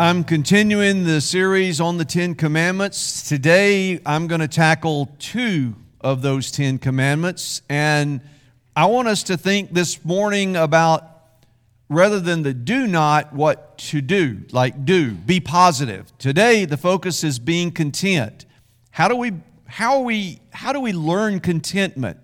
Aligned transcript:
I'm 0.00 0.24
continuing 0.24 1.04
the 1.04 1.20
series 1.20 1.78
on 1.78 1.98
the 1.98 2.06
Ten 2.06 2.34
Commandments. 2.34 3.28
Today, 3.28 4.00
I'm 4.06 4.28
going 4.28 4.40
to 4.40 4.48
tackle 4.48 5.14
two 5.18 5.74
of 6.00 6.22
those 6.22 6.50
Ten 6.50 6.78
Commandments. 6.78 7.60
And 7.68 8.22
I 8.74 8.86
want 8.86 9.08
us 9.08 9.22
to 9.24 9.36
think 9.36 9.74
this 9.74 10.02
morning 10.02 10.56
about 10.56 11.04
rather 11.90 12.18
than 12.18 12.44
the 12.44 12.54
do 12.54 12.86
not, 12.86 13.34
what 13.34 13.76
to 13.76 14.00
do. 14.00 14.40
Like, 14.52 14.86
do, 14.86 15.10
be 15.10 15.38
positive. 15.38 16.16
Today, 16.16 16.64
the 16.64 16.78
focus 16.78 17.22
is 17.22 17.38
being 17.38 17.70
content. 17.70 18.46
How 18.92 19.06
do 19.06 19.16
we, 19.16 19.32
how 19.66 20.00
we, 20.00 20.40
how 20.48 20.72
do 20.72 20.80
we 20.80 20.94
learn 20.94 21.40
contentment? 21.40 22.16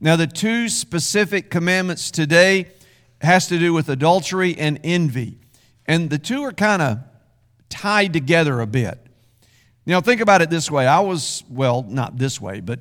Now, 0.00 0.16
the 0.16 0.26
two 0.26 0.70
specific 0.70 1.50
commandments 1.50 2.10
today 2.10 2.68
has 3.20 3.46
to 3.48 3.58
do 3.58 3.74
with 3.74 3.90
adultery 3.90 4.56
and 4.56 4.80
envy. 4.82 5.36
And 5.84 6.08
the 6.08 6.18
two 6.18 6.42
are 6.44 6.52
kind 6.52 6.80
of 6.80 7.00
tied 7.70 8.12
together 8.12 8.60
a 8.60 8.66
bit. 8.66 8.98
Now, 9.86 10.00
think 10.00 10.20
about 10.20 10.42
it 10.42 10.50
this 10.50 10.70
way. 10.70 10.86
I 10.86 11.00
was, 11.00 11.42
well, 11.48 11.82
not 11.82 12.18
this 12.18 12.40
way, 12.40 12.60
but 12.60 12.80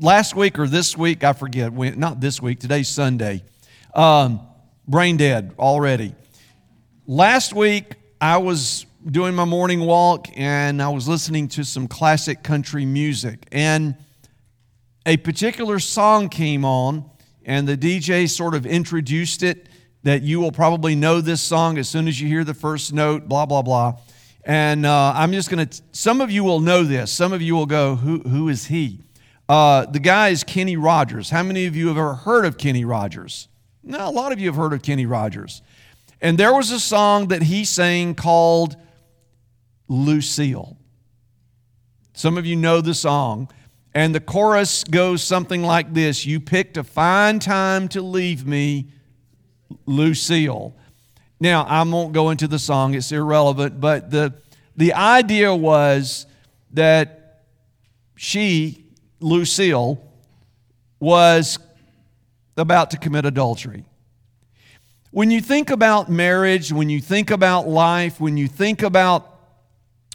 last 0.00 0.34
week 0.34 0.58
or 0.58 0.66
this 0.66 0.96
week, 0.96 1.22
I 1.22 1.32
forget, 1.32 1.72
when, 1.72 1.98
not 1.98 2.20
this 2.20 2.42
week, 2.42 2.58
today's 2.58 2.88
Sunday, 2.88 3.44
um, 3.94 4.40
brain 4.86 5.16
dead 5.16 5.54
already. 5.58 6.14
Last 7.06 7.54
week, 7.54 7.94
I 8.20 8.38
was 8.38 8.84
doing 9.06 9.34
my 9.34 9.44
morning 9.44 9.80
walk 9.80 10.26
and 10.36 10.82
I 10.82 10.88
was 10.88 11.06
listening 11.06 11.48
to 11.48 11.64
some 11.64 11.86
classic 11.86 12.42
country 12.42 12.84
music. 12.84 13.46
And 13.52 13.94
a 15.06 15.16
particular 15.16 15.78
song 15.78 16.28
came 16.28 16.64
on, 16.64 17.08
and 17.46 17.66
the 17.66 17.76
DJ 17.76 18.28
sort 18.28 18.54
of 18.54 18.66
introduced 18.66 19.42
it 19.42 19.67
that 20.02 20.22
you 20.22 20.40
will 20.40 20.52
probably 20.52 20.94
know 20.94 21.20
this 21.20 21.40
song 21.40 21.78
as 21.78 21.88
soon 21.88 22.08
as 22.08 22.20
you 22.20 22.28
hear 22.28 22.44
the 22.44 22.54
first 22.54 22.92
note, 22.92 23.28
blah, 23.28 23.46
blah, 23.46 23.62
blah. 23.62 23.98
And 24.44 24.86
uh, 24.86 25.12
I'm 25.14 25.32
just 25.32 25.50
going 25.50 25.66
to, 25.66 25.82
some 25.92 26.20
of 26.20 26.30
you 26.30 26.44
will 26.44 26.60
know 26.60 26.82
this. 26.84 27.12
Some 27.12 27.32
of 27.32 27.42
you 27.42 27.54
will 27.54 27.66
go, 27.66 27.96
who, 27.96 28.20
who 28.20 28.48
is 28.48 28.66
he? 28.66 29.00
Uh, 29.48 29.86
the 29.86 29.98
guy 29.98 30.28
is 30.28 30.44
Kenny 30.44 30.76
Rogers. 30.76 31.30
How 31.30 31.42
many 31.42 31.66
of 31.66 31.74
you 31.74 31.88
have 31.88 31.96
ever 31.96 32.14
heard 32.14 32.44
of 32.44 32.58
Kenny 32.58 32.84
Rogers? 32.84 33.48
No, 33.82 34.08
a 34.08 34.10
lot 34.10 34.32
of 34.32 34.38
you 34.38 34.46
have 34.46 34.56
heard 34.56 34.72
of 34.72 34.82
Kenny 34.82 35.06
Rogers. 35.06 35.62
And 36.20 36.36
there 36.36 36.52
was 36.52 36.70
a 36.70 36.80
song 36.80 37.28
that 37.28 37.42
he 37.42 37.64
sang 37.64 38.14
called 38.14 38.76
Lucille. 39.88 40.76
Some 42.12 42.36
of 42.36 42.44
you 42.44 42.56
know 42.56 42.80
the 42.80 42.94
song. 42.94 43.48
And 43.94 44.14
the 44.14 44.20
chorus 44.20 44.84
goes 44.84 45.22
something 45.22 45.62
like 45.62 45.94
this 45.94 46.26
You 46.26 46.40
picked 46.40 46.76
a 46.76 46.84
fine 46.84 47.38
time 47.38 47.88
to 47.88 48.02
leave 48.02 48.46
me, 48.46 48.88
Lucille. 49.86 50.74
Now, 51.40 51.64
I 51.64 51.82
won't 51.82 52.12
go 52.12 52.30
into 52.30 52.48
the 52.48 52.58
song, 52.58 52.94
it's 52.94 53.12
irrelevant, 53.12 53.80
but 53.80 54.10
the, 54.10 54.34
the 54.76 54.94
idea 54.94 55.54
was 55.54 56.26
that 56.72 57.44
she, 58.16 58.84
Lucille, 59.20 60.02
was 61.00 61.58
about 62.56 62.90
to 62.90 62.96
commit 62.96 63.24
adultery. 63.24 63.84
When 65.10 65.30
you 65.30 65.40
think 65.40 65.70
about 65.70 66.10
marriage, 66.10 66.72
when 66.72 66.90
you 66.90 67.00
think 67.00 67.30
about 67.30 67.68
life, 67.68 68.20
when 68.20 68.36
you 68.36 68.48
think 68.48 68.82
about 68.82 69.38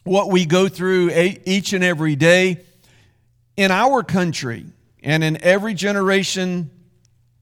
what 0.04 0.30
we 0.30 0.46
go 0.46 0.68
through 0.68 1.12
each 1.46 1.74
and 1.74 1.84
every 1.84 2.16
day, 2.16 2.60
in 3.56 3.72
our 3.72 4.04
country 4.04 4.66
and 5.02 5.24
in 5.24 5.42
every 5.42 5.74
generation 5.74 6.70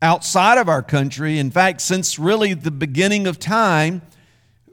outside 0.01 0.57
of 0.57 0.67
our 0.67 0.81
country, 0.81 1.37
in 1.37 1.51
fact, 1.51 1.81
since 1.81 2.17
really 2.17 2.53
the 2.53 2.71
beginning 2.71 3.27
of 3.27 3.39
time, 3.39 4.01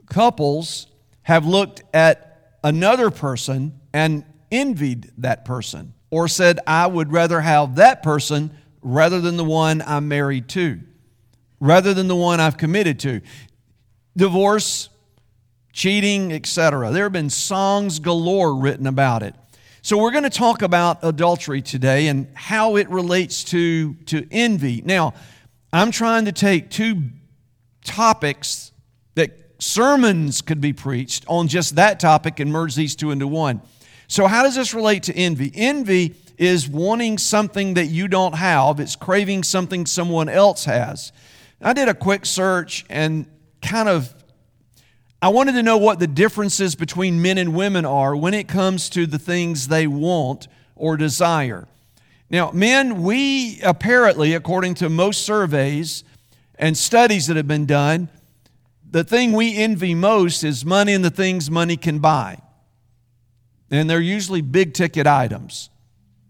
couples 0.07 0.87
have 1.23 1.45
looked 1.45 1.83
at 1.93 2.57
another 2.63 3.11
person 3.11 3.79
and 3.93 4.25
envied 4.51 5.11
that 5.17 5.45
person 5.45 5.93
or 6.09 6.27
said, 6.27 6.59
I 6.65 6.87
would 6.87 7.11
rather 7.11 7.41
have 7.41 7.75
that 7.75 8.01
person 8.01 8.51
rather 8.81 9.19
than 9.21 9.37
the 9.37 9.43
one 9.43 9.83
I'm 9.85 10.07
married 10.07 10.47
to, 10.49 10.79
rather 11.59 11.93
than 11.93 12.07
the 12.07 12.15
one 12.15 12.39
I've 12.39 12.57
committed 12.57 12.99
to. 13.01 13.21
Divorce, 14.17 14.89
cheating, 15.71 16.33
etc. 16.33 16.91
There 16.91 17.03
have 17.03 17.11
been 17.11 17.29
songs 17.29 17.99
galore 17.99 18.55
written 18.55 18.87
about 18.87 19.23
it. 19.23 19.35
So, 19.81 19.97
we're 19.97 20.11
going 20.11 20.25
to 20.25 20.29
talk 20.29 20.61
about 20.61 20.99
adultery 21.03 21.61
today 21.61 22.07
and 22.07 22.27
how 22.33 22.75
it 22.75 22.89
relates 22.89 23.45
to, 23.45 23.93
to 24.07 24.27
envy. 24.29 24.81
Now, 24.83 25.13
I'm 25.71 25.91
trying 25.91 26.25
to 26.25 26.33
take 26.33 26.69
two 26.69 27.03
topics 27.85 28.73
that 29.15 29.31
sermons 29.59 30.41
could 30.41 30.59
be 30.59 30.73
preached 30.73 31.23
on 31.29 31.47
just 31.47 31.77
that 31.77 31.97
topic 32.01 32.41
and 32.41 32.51
merge 32.51 32.75
these 32.75 32.93
two 32.93 33.11
into 33.11 33.25
one. 33.25 33.61
So, 34.09 34.27
how 34.27 34.43
does 34.43 34.55
this 34.55 34.73
relate 34.73 35.03
to 35.03 35.13
envy? 35.13 35.49
Envy 35.55 36.15
is 36.37 36.67
wanting 36.67 37.17
something 37.17 37.75
that 37.75 37.85
you 37.85 38.09
don't 38.09 38.35
have, 38.35 38.81
it's 38.81 38.97
craving 38.97 39.43
something 39.43 39.85
someone 39.85 40.27
else 40.27 40.65
has. 40.65 41.13
I 41.61 41.71
did 41.71 41.87
a 41.87 41.93
quick 41.93 42.25
search 42.25 42.85
and 42.89 43.27
kind 43.61 43.87
of 43.87 44.13
I 45.21 45.29
wanted 45.29 45.53
to 45.53 45.63
know 45.63 45.77
what 45.77 45.99
the 45.99 46.07
differences 46.07 46.75
between 46.75 47.21
men 47.21 47.37
and 47.37 47.53
women 47.53 47.83
are 47.83 48.15
when 48.15 48.33
it 48.33 48.47
comes 48.47 48.89
to 48.91 49.05
the 49.05 49.19
things 49.19 49.67
they 49.67 49.85
want 49.85 50.47
or 50.75 50.95
desire. 50.95 51.67
Now, 52.29 52.51
men, 52.51 53.03
we 53.03 53.59
apparently, 53.61 54.33
according 54.33 54.75
to 54.75 54.89
most 54.89 55.25
surveys 55.25 56.05
and 56.55 56.77
studies 56.77 57.27
that 57.27 57.35
have 57.35 57.47
been 57.47 57.65
done, 57.65 58.07
the 58.89 59.03
thing 59.03 59.33
we 59.33 59.57
envy 59.57 59.93
most 59.93 60.43
is 60.43 60.63
money 60.63 60.93
and 60.93 61.03
the 61.03 61.09
things 61.09 61.51
money 61.51 61.75
can 61.75 61.99
buy. 61.99 62.39
And 63.69 63.89
they're 63.89 63.99
usually 63.99 64.41
big 64.41 64.73
ticket 64.73 65.05
items. 65.05 65.69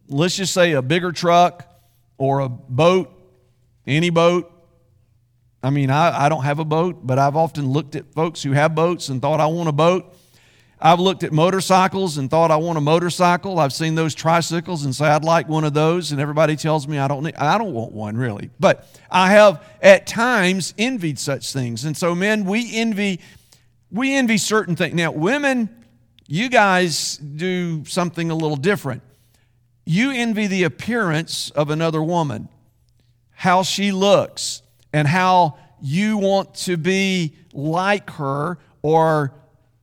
Let's 0.08 0.36
just 0.36 0.54
say 0.54 0.72
a 0.72 0.82
bigger 0.82 1.12
truck 1.12 1.64
or 2.18 2.40
a 2.40 2.50
boat, 2.50 3.12
any 3.86 4.10
boat, 4.10 4.52
I 5.62 5.70
mean, 5.70 5.90
I, 5.90 6.26
I 6.26 6.30
don't 6.30 6.44
have 6.44 6.60
a 6.60 6.66
boat, 6.66 7.06
but 7.06 7.20
I've 7.20 7.36
often 7.36 7.70
looked 7.70 7.96
at 7.96 8.14
folks 8.14 8.42
who 8.44 8.52
have 8.52 8.76
boats 8.76 9.10
and 9.10 9.22
thought, 9.22 9.40
I 9.40 9.48
want 9.48 9.68
a 9.68 9.74
boat. 9.74 10.16
I've 10.82 11.02
looked 11.02 11.24
at 11.24 11.34
motorcycles 11.34 12.18
and 12.18 12.30
thought 12.30 12.52
I 12.52 12.56
want 12.56 12.78
a 12.78 12.82
motorcycle. 12.82 13.60
I've 13.60 13.74
seen 13.74 13.96
those 13.96 14.16
tricycles 14.16 14.86
and 14.86 14.96
say 14.96 15.08
I'd 15.08 15.26
like 15.26 15.50
one 15.50 15.66
of 15.66 15.74
those, 15.74 16.14
and 16.14 16.22
everybody 16.22 16.56
tells 16.56 16.88
me 16.88 16.98
I 16.98 17.10
don't 17.10 17.24
need, 17.24 17.36
I 17.36 17.58
don't 17.58 17.74
want 17.74 17.92
one 17.92 18.16
really. 18.16 18.50
But 18.62 18.88
I 19.12 19.32
have 19.32 19.62
at 19.82 20.08
times 20.08 20.74
envied 20.78 21.20
such 21.20 21.52
things. 21.52 21.84
And 21.84 21.98
so 21.98 22.16
men, 22.16 22.46
we 22.46 22.74
envy 22.78 23.20
we 23.92 24.14
envy 24.14 24.38
certain 24.38 24.76
things. 24.76 24.94
Now, 24.94 25.12
women, 25.12 25.68
you 26.28 26.48
guys 26.48 27.18
do 27.18 27.84
something 27.86 28.30
a 28.30 28.36
little 28.36 28.56
different. 28.56 29.02
You 29.86 30.12
envy 30.12 30.48
the 30.48 30.64
appearance 30.64 31.50
of 31.50 31.72
another 31.72 32.02
woman, 32.02 32.50
how 33.32 33.64
she 33.64 33.92
looks 33.92 34.62
and 34.94 35.08
how 35.08 35.58
you 35.82 36.18
want 36.18 36.54
to 36.54 36.78
be 36.78 37.36
like 37.54 38.10
her 38.12 38.58
or 38.82 39.34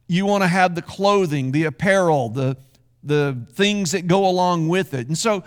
you 0.09 0.27
want 0.27 0.43
to 0.43 0.49
have 0.49 0.75
the 0.75 0.83
clothing, 0.83 1.53
the 1.53 1.65
apparel, 1.65 2.29
the, 2.29 2.57
the 3.03 3.47
things 3.53 3.93
that 3.93 4.07
go 4.07 4.27
along 4.27 4.69
with 4.69 4.95
it. 4.95 5.09
And 5.09 5.19
so 5.19 5.43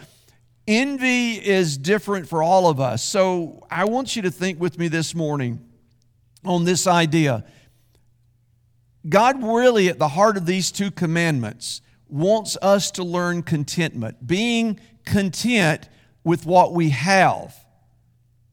envy 0.67 1.33
is 1.33 1.77
different 1.77 2.27
for 2.27 2.43
all 2.43 2.67
of 2.67 2.79
us. 2.79 3.03
So 3.03 3.65
I 3.71 3.85
want 3.85 4.15
you 4.15 4.21
to 4.23 4.31
think 4.31 4.59
with 4.59 4.77
me 4.77 4.87
this 4.87 5.15
morning 5.15 5.65
on 6.43 6.65
this 6.65 6.87
idea. 6.87 7.45
God 9.07 9.41
really, 9.41 9.87
at 9.87 9.97
the 9.97 10.09
heart 10.09 10.35
of 10.35 10.45
these 10.45 10.71
two 10.71 10.91
commandments, 10.91 11.81
wants 12.07 12.57
us 12.61 12.91
to 12.91 13.03
learn 13.03 13.43
contentment, 13.43 14.25
being 14.25 14.79
content 15.05 15.87
with 16.23 16.45
what 16.45 16.73
we 16.73 16.89
have 16.89 17.55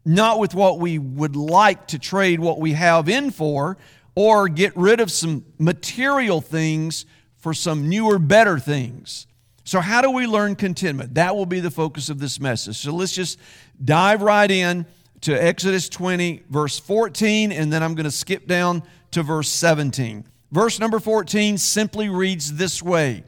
not 0.07 0.39
with 0.39 0.55
what 0.55 0.79
we 0.79 0.99
would 0.99 1.37
like 1.37 1.89
to 1.89 1.99
trade 1.99 2.39
what 2.41 2.61
we 2.61 2.73
have 2.73 3.09
in 3.09 3.31
for 3.31 3.77
or 4.15 4.49
get 4.49 4.75
rid 4.77 5.01
of 5.01 5.11
some 5.11 5.45
material 5.59 6.41
things 6.41 7.05
for 7.37 7.53
some 7.53 7.89
newer, 7.89 8.19
better 8.19 8.59
things. 8.59 9.27
So, 9.65 9.81
how 9.81 10.01
do 10.01 10.13
we 10.13 10.27
learn 10.27 10.55
contentment? 10.55 11.15
That 11.15 11.35
will 11.35 11.45
be 11.45 11.59
the 11.59 11.73
focus 11.73 12.09
of 12.09 12.21
this 12.21 12.39
message. 12.39 12.77
So, 12.77 12.93
let's 12.93 13.13
just 13.13 13.39
dive 13.85 14.23
right 14.23 14.51
in 14.51 14.87
to 15.23 15.35
Exodus 15.35 15.89
20, 15.89 16.45
verse 16.49 16.79
14, 16.79 17.51
and 17.51 17.73
then 17.73 17.83
I'm 17.83 17.97
going 17.97 18.05
to 18.05 18.11
skip 18.13 18.47
down 18.47 18.85
to 19.11 19.25
verse 19.25 19.49
17. 19.49 20.25
Verse 20.53 20.79
number 20.79 21.01
14 21.01 21.59
simply 21.59 22.09
reads 22.09 22.55
this 22.55 22.81
way 22.81 23.25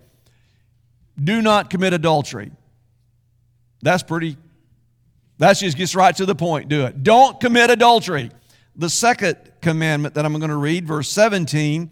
Do 1.22 1.42
not 1.42 1.70
commit 1.70 1.92
adultery. 1.92 2.52
That's 3.82 4.04
pretty 4.04 4.36
that 5.38 5.54
just 5.54 5.76
gets 5.76 5.94
right 5.94 6.14
to 6.16 6.26
the 6.26 6.34
point. 6.34 6.68
Do 6.68 6.84
it. 6.86 7.02
Don't 7.02 7.40
commit 7.40 7.70
adultery. 7.70 8.30
The 8.76 8.90
second 8.90 9.36
commandment 9.60 10.14
that 10.14 10.24
I'm 10.24 10.34
going 10.38 10.50
to 10.50 10.56
read, 10.56 10.86
verse 10.86 11.08
17 11.08 11.90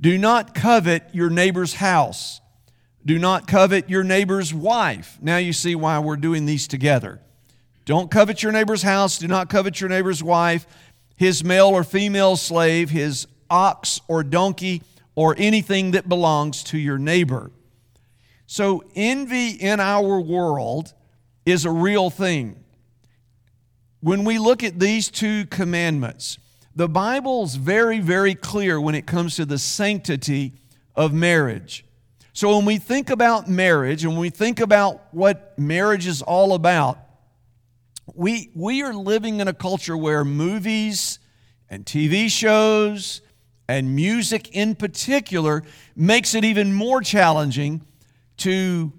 do 0.00 0.18
not 0.18 0.54
covet 0.54 1.08
your 1.12 1.30
neighbor's 1.30 1.74
house. 1.74 2.40
Do 3.04 3.18
not 3.18 3.46
covet 3.46 3.88
your 3.88 4.04
neighbor's 4.04 4.52
wife. 4.52 5.18
Now 5.22 5.38
you 5.38 5.52
see 5.52 5.74
why 5.74 5.98
we're 6.00 6.16
doing 6.16 6.44
these 6.44 6.68
together. 6.68 7.20
Don't 7.84 8.10
covet 8.10 8.42
your 8.42 8.52
neighbor's 8.52 8.82
house. 8.82 9.18
Do 9.18 9.28
not 9.28 9.48
covet 9.48 9.80
your 9.80 9.88
neighbor's 9.88 10.22
wife, 10.22 10.66
his 11.16 11.44
male 11.44 11.68
or 11.68 11.84
female 11.84 12.36
slave, 12.36 12.90
his 12.90 13.26
ox 13.48 14.00
or 14.08 14.22
donkey, 14.22 14.82
or 15.14 15.34
anything 15.38 15.92
that 15.92 16.08
belongs 16.08 16.62
to 16.64 16.78
your 16.78 16.98
neighbor. 16.98 17.50
So, 18.46 18.84
envy 18.94 19.50
in 19.50 19.80
our 19.80 20.20
world 20.20 20.92
is 21.46 21.64
a 21.64 21.70
real 21.70 22.10
thing. 22.10 22.62
When 24.06 24.22
we 24.22 24.38
look 24.38 24.62
at 24.62 24.78
these 24.78 25.10
two 25.10 25.46
commandments, 25.46 26.38
the 26.76 26.88
Bible's 26.88 27.56
very, 27.56 27.98
very 27.98 28.36
clear 28.36 28.80
when 28.80 28.94
it 28.94 29.04
comes 29.04 29.34
to 29.34 29.44
the 29.44 29.58
sanctity 29.58 30.52
of 30.94 31.12
marriage. 31.12 31.84
So, 32.32 32.54
when 32.54 32.66
we 32.66 32.78
think 32.78 33.10
about 33.10 33.48
marriage 33.48 34.04
and 34.04 34.12
when 34.12 34.20
we 34.20 34.30
think 34.30 34.60
about 34.60 35.12
what 35.12 35.58
marriage 35.58 36.06
is 36.06 36.22
all 36.22 36.54
about, 36.54 37.00
we, 38.14 38.52
we 38.54 38.80
are 38.84 38.94
living 38.94 39.40
in 39.40 39.48
a 39.48 39.52
culture 39.52 39.96
where 39.96 40.24
movies 40.24 41.18
and 41.68 41.84
TV 41.84 42.30
shows 42.30 43.22
and 43.68 43.96
music 43.96 44.50
in 44.54 44.76
particular 44.76 45.64
makes 45.96 46.32
it 46.36 46.44
even 46.44 46.72
more 46.72 47.00
challenging 47.00 47.84
to 48.36 48.92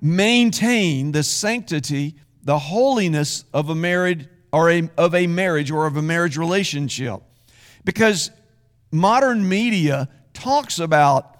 maintain 0.00 1.10
the 1.10 1.24
sanctity, 1.24 2.14
the 2.48 2.58
holiness 2.58 3.44
of 3.52 3.68
a 3.68 3.74
married 3.74 4.26
or 4.54 4.70
a, 4.70 4.88
of 4.96 5.14
a 5.14 5.26
marriage 5.26 5.70
or 5.70 5.84
of 5.84 5.98
a 5.98 6.02
marriage 6.02 6.38
relationship. 6.38 7.20
Because 7.84 8.30
modern 8.90 9.46
media 9.46 10.08
talks 10.32 10.78
about 10.78 11.36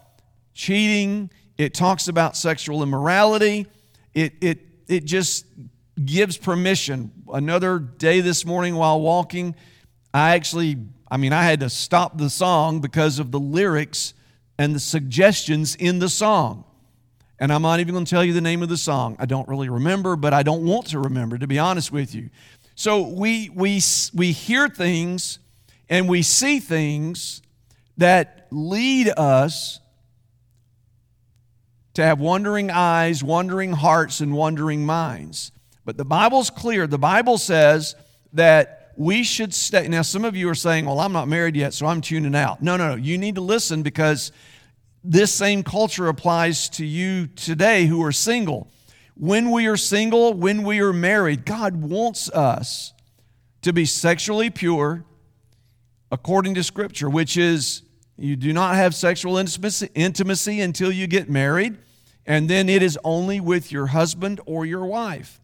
cheating, 0.53 1.31
it 1.57 1.73
talks 1.73 2.09
about 2.09 2.37
sexual 2.37 2.83
immorality, 2.83 3.67
it, 4.13 4.35
it, 4.43 4.59
it 4.87 5.07
just 5.07 5.47
gives 6.05 6.37
permission. 6.37 7.11
Another 7.33 7.79
day 7.79 8.21
this 8.21 8.45
morning 8.45 8.75
while 8.77 9.01
walking, 9.01 9.55
I 10.13 10.35
actually, 10.35 10.77
I 11.11 11.17
mean, 11.17 11.33
I 11.33 11.43
had 11.43 11.61
to 11.61 11.71
stop 11.71 12.19
the 12.19 12.29
song 12.29 12.83
because 12.83 13.19
of 13.19 13.31
the 13.31 13.41
lyrics 13.41 14.13
and 14.59 14.75
the 14.75 14.81
suggestions 14.81 15.75
in 15.75 16.01
the 16.01 16.11
song. 16.11 16.65
And 17.41 17.53
I'm 17.53 17.63
not 17.63 17.81
even 17.81 17.95
going 17.95 18.05
to 18.05 18.11
tell 18.11 18.25
you 18.25 18.33
the 18.33 18.41
name 18.41 18.63
of 18.63 18.69
the 18.69 18.77
song. 18.77 19.17
I 19.19 19.27
don't 19.27 19.49
really 19.49 19.69
remember, 19.69 20.17
but 20.17 20.35
I 20.35 20.43
don't 20.43 20.65
want 20.65 20.89
to 20.89 20.99
remember, 20.99 21.39
to 21.39 21.47
be 21.47 21.59
honest 21.59 21.93
with 21.93 22.15
you. 22.15 22.31
So 22.75 23.09
we, 23.09 23.51
we, 23.51 23.81
we 24.15 24.33
hear 24.33 24.69
things 24.69 25.39
and 25.89 26.09
we 26.09 26.23
see 26.23 26.61
things 26.61 27.43
that 27.97 28.47
lead 28.51 29.09
us 29.17 29.81
to 31.95 32.05
have 32.05 32.21
wandering 32.21 32.71
eyes, 32.71 33.25
wandering 33.25 33.73
hearts, 33.73 34.21
and 34.21 34.33
wandering 34.33 34.87
minds. 34.87 35.51
But 35.85 35.97
the 35.97 36.05
Bible's 36.05 36.51
clear. 36.51 36.87
The 36.87 36.99
Bible 36.99 37.39
says 37.39 37.97
that 38.35 38.93
we 38.97 39.25
should 39.25 39.55
stay. 39.55 39.89
Now, 39.89 40.03
some 40.03 40.25
of 40.25 40.37
you 40.37 40.49
are 40.49 40.55
saying, 40.55 40.87
well, 40.87 41.01
I'm 41.01 41.13
not 41.13 41.29
married 41.29 41.57
yet, 41.57 41.75
so 41.75 41.87
I'm 41.87 42.01
tuning 42.01 42.35
out. 42.35 42.63
No, 42.63 42.77
no, 42.77 42.91
no. 42.91 42.95
You 42.95 43.19
need 43.19 43.37
to 43.37 43.41
listen 43.41 43.83
because 43.83 44.33
this 45.05 45.33
same 45.33 45.63
culture 45.63 46.09
applies 46.09 46.69
to 46.71 46.85
you 46.85 47.27
today 47.29 47.87
who 47.87 48.03
are 48.03 48.13
single. 48.13 48.71
When 49.15 49.51
we 49.51 49.67
are 49.67 49.77
single, 49.77 50.35
when 50.35 50.63
we 50.63 50.81
are 50.81 50.93
married, 50.93 51.45
God 51.45 51.77
wants 51.77 52.31
us 52.31 52.93
to 53.63 53.73
be 53.73 53.85
sexually 53.85 54.51
pure 54.51 55.05
according 56.11 56.55
to 56.55 56.63
Scripture, 56.63 57.11
which 57.11 57.37
is 57.37 57.83
you 58.17 58.37
do 58.37 58.53
not 58.53 58.75
have 58.77 58.95
sexual 58.95 59.37
intimacy, 59.37 60.61
until 60.61 60.93
you 60.93 61.07
get 61.07 61.29
married, 61.29 61.79
and 62.27 62.49
then 62.49 62.69
it 62.69 62.83
is 62.83 62.99
only 63.05 63.41
with 63.41 63.71
your 63.71 63.87
husband 63.87 64.41
or 64.47 64.67
your 64.67 64.85
wife. 64.85 65.41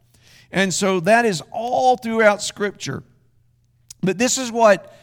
And 0.51 0.73
so 0.73 1.01
that 1.01 1.25
is 1.25 1.43
all 1.51 1.97
throughout 1.97 2.43
Scripture. 2.43 3.03
But 4.03 4.19
this 4.19 4.39
is 4.39 4.53
what 4.53 4.95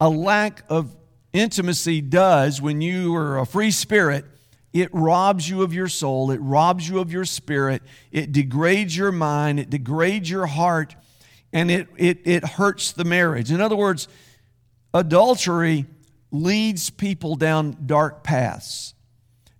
a 0.00 0.08
lack 0.08 0.64
of 0.68 0.94
intimacy 1.34 2.00
does 2.00 2.62
when 2.62 2.80
you 2.80 3.14
are 3.14 3.38
a 3.38 3.44
free 3.44 3.70
spirit. 3.70 4.24
It 4.72 4.88
robs 4.92 5.48
you 5.48 5.62
of 5.62 5.74
your 5.74 5.88
soul, 5.88 6.30
it 6.30 6.40
robs 6.40 6.88
you 6.88 6.98
of 6.98 7.12
your 7.12 7.24
spirit, 7.24 7.82
it 8.10 8.32
degrades 8.32 8.96
your 8.96 9.12
mind, 9.12 9.60
it 9.60 9.70
degrades 9.70 10.28
your 10.28 10.46
heart, 10.46 10.96
and 11.52 11.70
it, 11.70 11.86
it, 11.96 12.20
it 12.24 12.44
hurts 12.44 12.90
the 12.90 13.04
marriage. 13.04 13.52
In 13.52 13.60
other 13.60 13.76
words, 13.76 14.08
adultery 14.92 15.86
leads 16.32 16.90
people 16.90 17.36
down 17.36 17.76
dark 17.86 18.24
paths. 18.24 18.94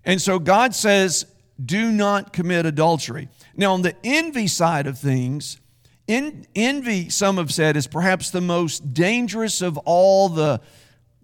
And 0.03 0.21
so 0.21 0.37
God 0.37 0.75
says, 0.75 1.25
do 1.63 1.91
not 1.91 2.33
commit 2.33 2.65
adultery. 2.65 3.29
Now, 3.55 3.73
on 3.73 3.81
the 3.81 3.95
envy 4.03 4.47
side 4.47 4.87
of 4.87 4.99
things, 4.99 5.61
in, 6.07 6.45
envy, 6.53 7.07
some 7.07 7.37
have 7.37 7.53
said, 7.53 7.77
is 7.77 7.87
perhaps 7.87 8.29
the 8.29 8.41
most 8.41 8.93
dangerous 8.93 9.61
of 9.61 9.77
all 9.79 10.27
the, 10.27 10.59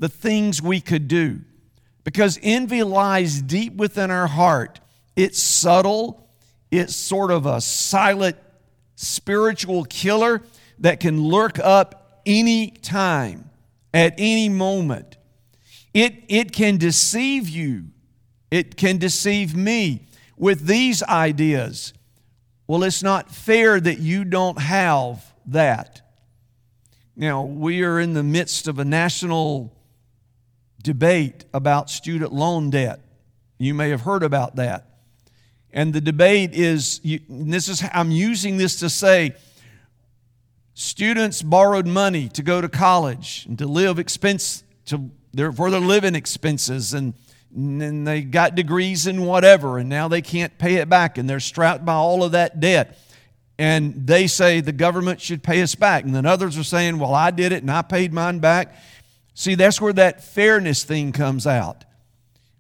the 0.02 0.10
things 0.10 0.64
we 0.64 0.82
could 0.82 1.08
do 1.08 1.40
because 2.04 2.40
envy 2.42 2.82
lies 2.82 3.40
deep 3.40 3.76
within 3.76 4.10
our 4.10 4.26
heart. 4.26 4.80
It's 5.16 5.40
subtle, 5.40 6.28
it's 6.72 6.96
sort 6.96 7.30
of 7.30 7.46
a 7.46 7.62
silent 7.62 8.36
spiritual 8.96 9.84
killer 9.84 10.42
that 10.80 11.00
can 11.00 11.24
lurk 11.24 11.60
up 11.60 12.20
any 12.26 12.72
time, 12.72 13.52
at 13.94 14.16
any 14.18 14.50
moment. 14.50 15.18
It, 15.94 16.24
it 16.28 16.52
can 16.52 16.78
deceive 16.78 17.48
you, 17.48 17.90
it 18.50 18.78
can 18.78 18.98
deceive 18.98 19.56
me 19.56 20.08
with 20.36 20.66
these 20.66 21.04
ideas. 21.04 21.94
Well, 22.66 22.82
it's 22.82 23.04
not 23.04 23.30
fair 23.30 23.80
that 23.80 24.00
you 24.00 24.24
don't 24.26 24.60
have 24.60 25.32
that. 25.46 26.02
Now, 27.16 27.44
we 27.44 27.84
are 27.84 28.00
in 28.00 28.14
the 28.14 28.24
midst 28.24 28.68
of 28.68 28.80
a 28.80 28.86
national 28.86 29.72
debate 30.84 31.46
about 31.54 31.90
student 31.90 32.34
loan 32.34 32.70
debt. 32.70 33.00
You 33.58 33.74
may 33.74 33.90
have 33.90 34.02
heard 34.02 34.24
about 34.24 34.56
that. 34.56 34.88
And 35.72 35.94
the 35.94 36.02
debate 36.02 36.54
is 36.54 37.00
this 37.30 37.70
is 37.70 37.84
I'm 37.94 38.12
using 38.12 38.58
this 38.58 38.80
to 38.80 38.90
say 38.90 39.36
students 40.74 41.42
borrowed 41.42 41.88
money 41.88 42.28
to 42.30 42.44
go 42.44 42.60
to 42.60 42.68
college 42.68 43.46
and 43.48 43.58
to 43.58 43.68
live 43.68 44.00
expense 44.00 44.64
to 44.86 45.10
their, 45.34 45.52
for 45.52 45.70
their 45.70 45.80
living 45.80 46.16
expenses 46.16 46.94
and 46.94 47.14
and 47.54 48.08
they 48.08 48.22
got 48.22 48.56
degrees 48.56 49.08
in 49.08 49.26
whatever, 49.26 49.78
and 49.78 49.90
now 49.90 50.08
they 50.08 50.22
can't 50.22 50.58
pay 50.58 50.76
it 50.76 50.88
back, 50.88 51.18
and 51.18 51.30
they're 51.30 51.42
strapped 51.42 51.84
by 51.84 51.96
all 51.96 52.24
of 52.24 52.32
that 52.32 52.62
debt. 52.62 52.98
And 53.62 54.08
they 54.08 54.26
say 54.26 54.60
the 54.60 54.72
government 54.72 55.22
should 55.22 55.44
pay 55.44 55.62
us 55.62 55.76
back. 55.76 56.04
And 56.04 56.16
then 56.16 56.26
others 56.26 56.58
are 56.58 56.64
saying, 56.64 56.98
well, 56.98 57.14
I 57.14 57.30
did 57.30 57.52
it 57.52 57.62
and 57.62 57.70
I 57.70 57.84
paid 57.84 58.12
mine 58.12 58.40
back. 58.40 58.74
See, 59.34 59.56
that's 59.56 59.80
where 59.80 59.94
that 59.94 60.24
fairness 60.24 60.84
thing 60.84 61.12
comes 61.12 61.48
out. 61.48 61.86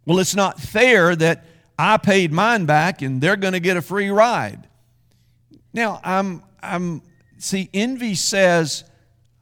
Well, 0.05 0.19
it's 0.19 0.35
not 0.35 0.59
fair 0.59 1.15
that 1.15 1.45
I 1.77 1.97
paid 1.97 2.31
mine 2.31 2.65
back 2.65 3.01
and 3.01 3.21
they're 3.21 3.35
going 3.35 3.53
to 3.53 3.59
get 3.59 3.77
a 3.77 3.81
free 3.81 4.09
ride. 4.09 4.67
Now, 5.73 5.99
I'm, 6.03 6.43
I'm, 6.61 7.01
see, 7.37 7.69
envy 7.73 8.15
says, 8.15 8.83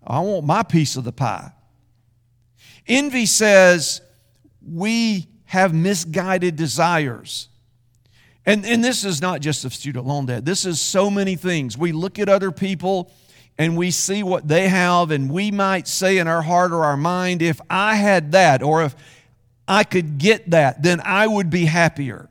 oh, 0.06 0.14
I 0.14 0.20
want 0.20 0.46
my 0.46 0.64
piece 0.64 0.96
of 0.96 1.04
the 1.04 1.12
pie. 1.12 1.52
Envy 2.88 3.26
says, 3.26 4.02
we 4.66 5.28
have 5.46 5.74
misguided 5.74 6.56
desires. 6.56 7.50
And, 8.46 8.66
and 8.66 8.84
this 8.84 9.04
is 9.04 9.22
not 9.22 9.42
just 9.42 9.66
of 9.66 9.74
student 9.74 10.06
loan 10.06 10.26
debt, 10.26 10.46
this 10.46 10.66
is 10.66 10.82
so 10.82 11.10
many 11.10 11.36
things. 11.36 11.78
We 11.78 11.92
look 11.92 12.20
at 12.20 12.30
other 12.30 12.52
people 12.52 13.12
and 13.60 13.76
we 13.76 13.92
see 13.92 14.24
what 14.24 14.48
they 14.48 14.70
have, 14.70 15.12
and 15.12 15.30
we 15.30 15.52
might 15.52 15.86
say 15.86 16.18
in 16.18 16.30
our 16.30 16.42
heart 16.42 16.72
or 16.72 16.86
our 16.86 16.96
mind, 16.96 17.42
if 17.42 17.60
I 17.70 17.96
had 17.96 18.32
that, 18.32 18.64
or 18.64 18.84
if 18.84 18.96
I 19.68 19.84
could 19.84 20.18
get 20.18 20.52
that, 20.52 20.82
then 20.82 21.02
I 21.04 21.28
would 21.28 21.50
be 21.50 21.66
happier. 21.66 22.30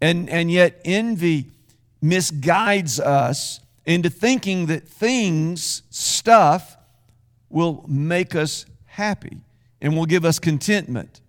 And, 0.00 0.30
and 0.30 0.48
yet, 0.48 0.80
envy 0.84 1.50
misguides 2.00 3.00
us 3.00 3.58
into 3.84 4.08
thinking 4.10 4.66
that 4.66 4.88
things, 4.88 5.82
stuff, 5.90 6.76
will 7.50 7.84
make 7.88 8.36
us 8.36 8.64
happy 8.86 9.38
and 9.80 9.96
will 9.96 10.06
give 10.06 10.24
us 10.24 10.38
contentment. 10.38 11.20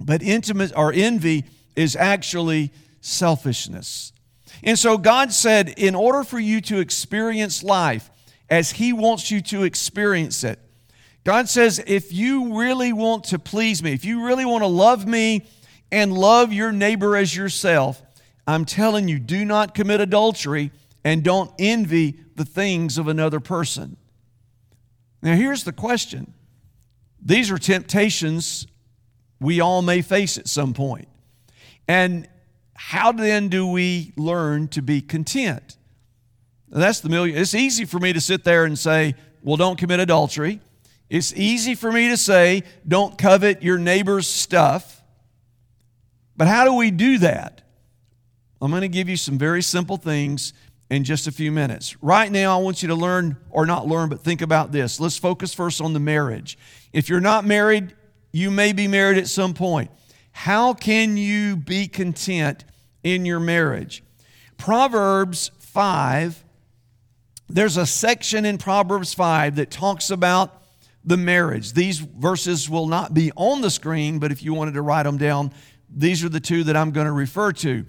But 0.00 0.22
intimate 0.22 0.72
or 0.74 0.94
envy 0.94 1.44
is 1.76 1.94
actually 1.94 2.72
selfishness. 3.02 4.14
And 4.62 4.78
so 4.78 4.98
God 4.98 5.32
said, 5.32 5.70
in 5.76 5.94
order 5.94 6.24
for 6.24 6.38
you 6.38 6.60
to 6.62 6.78
experience 6.78 7.62
life 7.62 8.10
as 8.48 8.72
He 8.72 8.92
wants 8.92 9.30
you 9.30 9.40
to 9.42 9.64
experience 9.64 10.44
it, 10.44 10.58
God 11.24 11.48
says, 11.48 11.82
if 11.86 12.12
you 12.12 12.58
really 12.58 12.92
want 12.92 13.24
to 13.24 13.38
please 13.38 13.82
me, 13.82 13.92
if 13.92 14.04
you 14.04 14.26
really 14.26 14.44
want 14.44 14.62
to 14.62 14.68
love 14.68 15.06
me 15.06 15.46
and 15.90 16.12
love 16.12 16.52
your 16.52 16.72
neighbor 16.72 17.16
as 17.16 17.34
yourself, 17.34 18.02
I'm 18.46 18.64
telling 18.64 19.08
you, 19.08 19.18
do 19.18 19.44
not 19.44 19.74
commit 19.74 20.00
adultery 20.00 20.72
and 21.04 21.22
don't 21.22 21.52
envy 21.58 22.18
the 22.34 22.44
things 22.44 22.98
of 22.98 23.08
another 23.08 23.40
person. 23.40 23.96
Now, 25.22 25.34
here's 25.34 25.64
the 25.64 25.72
question 25.72 26.34
these 27.24 27.50
are 27.50 27.58
temptations 27.58 28.66
we 29.40 29.60
all 29.60 29.82
may 29.82 30.02
face 30.02 30.38
at 30.38 30.48
some 30.48 30.74
point. 30.74 31.08
And 31.86 32.28
how 32.74 33.12
then 33.12 33.48
do 33.48 33.66
we 33.66 34.12
learn 34.16 34.68
to 34.68 34.82
be 34.82 35.00
content? 35.00 35.76
That's 36.68 37.00
the 37.00 37.08
million. 37.08 37.36
It's 37.36 37.54
easy 37.54 37.84
for 37.84 37.98
me 37.98 38.12
to 38.12 38.20
sit 38.20 38.44
there 38.44 38.64
and 38.64 38.78
say, 38.78 39.14
well, 39.42 39.56
don't 39.56 39.78
commit 39.78 40.00
adultery. 40.00 40.60
It's 41.10 41.34
easy 41.34 41.74
for 41.74 41.92
me 41.92 42.08
to 42.08 42.16
say, 42.16 42.62
don't 42.88 43.18
covet 43.18 43.62
your 43.62 43.76
neighbor's 43.76 44.26
stuff. 44.26 45.02
But 46.36 46.48
how 46.48 46.64
do 46.64 46.74
we 46.74 46.90
do 46.90 47.18
that? 47.18 47.62
I'm 48.60 48.70
going 48.70 48.82
to 48.82 48.88
give 48.88 49.08
you 49.08 49.16
some 49.16 49.36
very 49.36 49.60
simple 49.62 49.98
things 49.98 50.54
in 50.88 51.04
just 51.04 51.26
a 51.26 51.32
few 51.32 51.52
minutes. 51.52 51.96
Right 52.02 52.30
now, 52.30 52.58
I 52.58 52.62
want 52.62 52.82
you 52.82 52.88
to 52.88 52.94
learn, 52.94 53.36
or 53.50 53.66
not 53.66 53.86
learn, 53.86 54.08
but 54.08 54.20
think 54.20 54.40
about 54.40 54.72
this. 54.72 55.00
Let's 55.00 55.18
focus 55.18 55.52
first 55.52 55.80
on 55.80 55.92
the 55.92 56.00
marriage. 56.00 56.56
If 56.92 57.08
you're 57.08 57.20
not 57.20 57.44
married, 57.44 57.94
you 58.32 58.50
may 58.50 58.72
be 58.72 58.88
married 58.88 59.18
at 59.18 59.28
some 59.28 59.52
point. 59.52 59.90
How 60.32 60.74
can 60.74 61.16
you 61.16 61.56
be 61.56 61.86
content 61.86 62.64
in 63.02 63.24
your 63.24 63.40
marriage? 63.40 64.02
Proverbs 64.56 65.50
5, 65.58 66.44
there's 67.48 67.76
a 67.76 67.86
section 67.86 68.44
in 68.44 68.58
Proverbs 68.58 69.14
5 69.14 69.56
that 69.56 69.70
talks 69.70 70.10
about 70.10 70.62
the 71.04 71.16
marriage. 71.16 71.72
These 71.72 71.98
verses 71.98 72.68
will 72.68 72.86
not 72.86 73.12
be 73.12 73.32
on 73.36 73.60
the 73.60 73.70
screen, 73.70 74.18
but 74.18 74.32
if 74.32 74.42
you 74.42 74.54
wanted 74.54 74.74
to 74.74 74.82
write 74.82 75.02
them 75.02 75.18
down, 75.18 75.52
these 75.88 76.24
are 76.24 76.28
the 76.28 76.40
two 76.40 76.64
that 76.64 76.76
I'm 76.76 76.92
going 76.92 77.06
to 77.06 77.12
refer 77.12 77.52
to. 77.52 77.84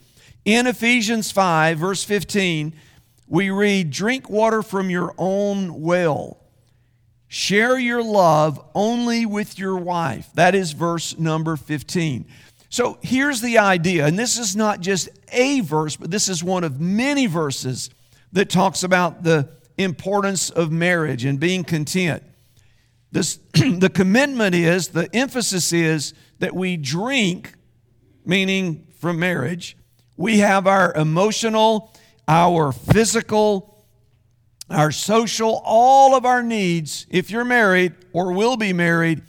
In 0.46 0.68
Ephesians 0.68 1.32
5, 1.32 1.78
verse 1.78 2.04
15, 2.04 2.74
we 3.28 3.50
read, 3.50 3.92
Drink 3.92 4.30
water 4.30 4.62
from 4.62 4.90
your 4.90 5.14
own 5.18 5.82
well. 5.82 6.43
Share 7.34 7.80
your 7.80 8.04
love 8.04 8.64
only 8.76 9.26
with 9.26 9.58
your 9.58 9.76
wife. 9.76 10.30
That 10.36 10.54
is 10.54 10.74
verse 10.74 11.18
number 11.18 11.56
15. 11.56 12.28
So 12.70 13.00
here's 13.02 13.42
the 13.42 13.58
idea, 13.58 14.06
and 14.06 14.20
this 14.20 14.38
is 14.38 14.56
not 14.56 14.82
just 14.82 15.10
a 15.32 15.62
verse, 15.62 15.96
but 15.96 16.12
this 16.12 16.30
is 16.30 16.44
one 16.44 16.64
of 16.64 16.80
many 16.80 17.26
verses 17.26 17.90
that 18.34 18.52
talks 18.52 18.84
about 18.84 19.24
the 19.24 19.50
importance 19.80 20.52
of 20.52 20.72
marriage 20.72 21.26
and 21.26 21.40
being 21.40 21.64
content. 21.64 22.22
This, 23.12 23.40
the 23.54 23.90
commitment 23.92 24.54
is, 24.54 24.90
the 24.90 25.10
emphasis 25.12 25.74
is 25.74 26.14
that 26.38 26.54
we 26.54 26.78
drink, 26.78 27.56
meaning 28.24 28.86
from 29.00 29.18
marriage, 29.18 29.76
we 30.18 30.38
have 30.38 30.68
our 30.68 30.94
emotional, 30.94 31.92
our 32.28 32.72
physical, 32.72 33.73
our 34.74 34.92
social, 34.92 35.62
all 35.64 36.16
of 36.16 36.26
our 36.26 36.44
needs. 36.44 37.06
If 37.10 37.32
you're 37.32 37.46
married 37.46 37.94
or 38.12 38.34
will 38.34 38.58
be 38.58 38.74
married, 38.74 39.22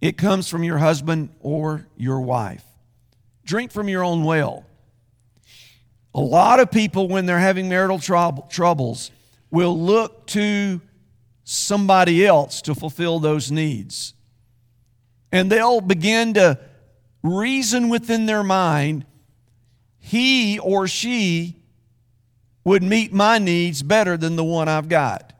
it 0.00 0.16
comes 0.16 0.48
from 0.48 0.64
your 0.64 0.78
husband 0.78 1.30
or 1.40 1.86
your 1.96 2.20
wife. 2.20 2.64
Drink 3.44 3.72
from 3.72 3.88
your 3.88 4.04
own 4.04 4.24
well. 4.24 4.64
A 6.14 6.20
lot 6.20 6.58
of 6.58 6.70
people, 6.70 7.08
when 7.08 7.26
they're 7.26 7.38
having 7.38 7.68
marital 7.68 7.98
troubles, 7.98 9.10
will 9.50 9.78
look 9.78 10.26
to 10.28 10.80
somebody 11.44 12.26
else 12.26 12.62
to 12.62 12.74
fulfill 12.74 13.18
those 13.18 13.50
needs. 13.50 14.14
And 15.32 15.50
they'll 15.50 15.80
begin 15.80 16.34
to 16.34 16.58
reason 17.22 17.88
within 17.88 18.26
their 18.26 18.42
mind 18.42 19.04
he 19.98 20.58
or 20.58 20.88
she 20.88 21.59
would 22.64 22.82
meet 22.82 23.12
my 23.12 23.38
needs 23.38 23.82
better 23.82 24.16
than 24.16 24.36
the 24.36 24.44
one 24.44 24.68
I've 24.68 24.88
got. 24.88 25.32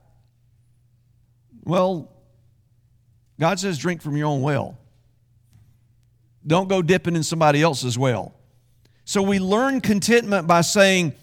Well, 1.65 2.11
God 3.39 3.59
says, 3.59 3.79
drink 3.79 4.03
from 4.03 4.17
your 4.17 4.29
own 4.29 4.43
well. 4.43 4.79
Don't 6.47 6.69
go 6.69 6.83
dipping 6.83 7.17
in 7.17 7.23
somebody 7.23 7.62
else's 7.62 7.99
well. 7.99 8.35
So 9.05 9.23
we 9.23 9.39
learn 9.39 9.81
contentment 9.81 10.47
by 10.47 10.62
saying, 10.62 11.15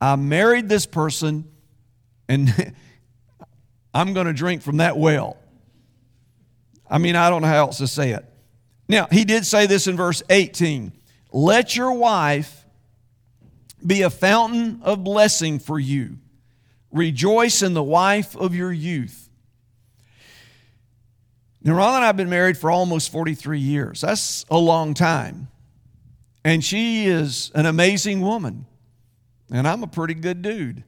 I 0.00 0.16
married 0.16 0.68
this 0.68 0.86
person 0.86 1.50
and 2.28 2.74
I'm 3.94 4.12
going 4.12 4.26
to 4.26 4.32
drink 4.32 4.62
from 4.62 4.78
that 4.78 4.96
well. 4.96 5.36
I 6.90 6.98
mean, 6.98 7.16
I 7.16 7.30
don't 7.30 7.42
know 7.42 7.48
how 7.48 7.56
else 7.56 7.78
to 7.78 7.86
say 7.86 8.10
it. 8.10 8.24
Now, 8.88 9.06
he 9.10 9.24
did 9.24 9.44
say 9.44 9.66
this 9.66 9.86
in 9.86 9.96
verse 9.96 10.22
18 10.30 10.92
Let 11.32 11.76
your 11.76 11.92
wife 11.92 12.64
be 13.86 14.02
a 14.02 14.10
fountain 14.10 14.80
of 14.82 15.04
blessing 15.04 15.58
for 15.58 15.78
you. 15.78 16.18
Rejoice 16.90 17.62
in 17.62 17.74
the 17.74 17.82
wife 17.82 18.36
of 18.36 18.54
your 18.54 18.72
youth. 18.72 19.28
Now, 21.62 21.74
Ron 21.74 21.96
and 21.96 22.04
I 22.04 22.06
have 22.06 22.16
been 22.16 22.30
married 22.30 22.56
for 22.56 22.70
almost 22.70 23.12
43 23.12 23.58
years. 23.58 24.00
That's 24.00 24.44
a 24.50 24.58
long 24.58 24.94
time. 24.94 25.48
And 26.44 26.64
she 26.64 27.06
is 27.06 27.50
an 27.54 27.66
amazing 27.66 28.20
woman. 28.20 28.66
And 29.50 29.66
I'm 29.66 29.82
a 29.82 29.86
pretty 29.86 30.14
good 30.14 30.40
dude. 30.40 30.84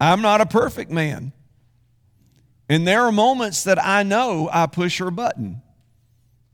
I'm 0.00 0.22
not 0.22 0.40
a 0.40 0.46
perfect 0.46 0.90
man. 0.90 1.32
And 2.68 2.86
there 2.86 3.02
are 3.02 3.12
moments 3.12 3.64
that 3.64 3.82
I 3.82 4.02
know 4.02 4.48
I 4.52 4.66
push 4.66 4.98
her 4.98 5.10
button. 5.10 5.62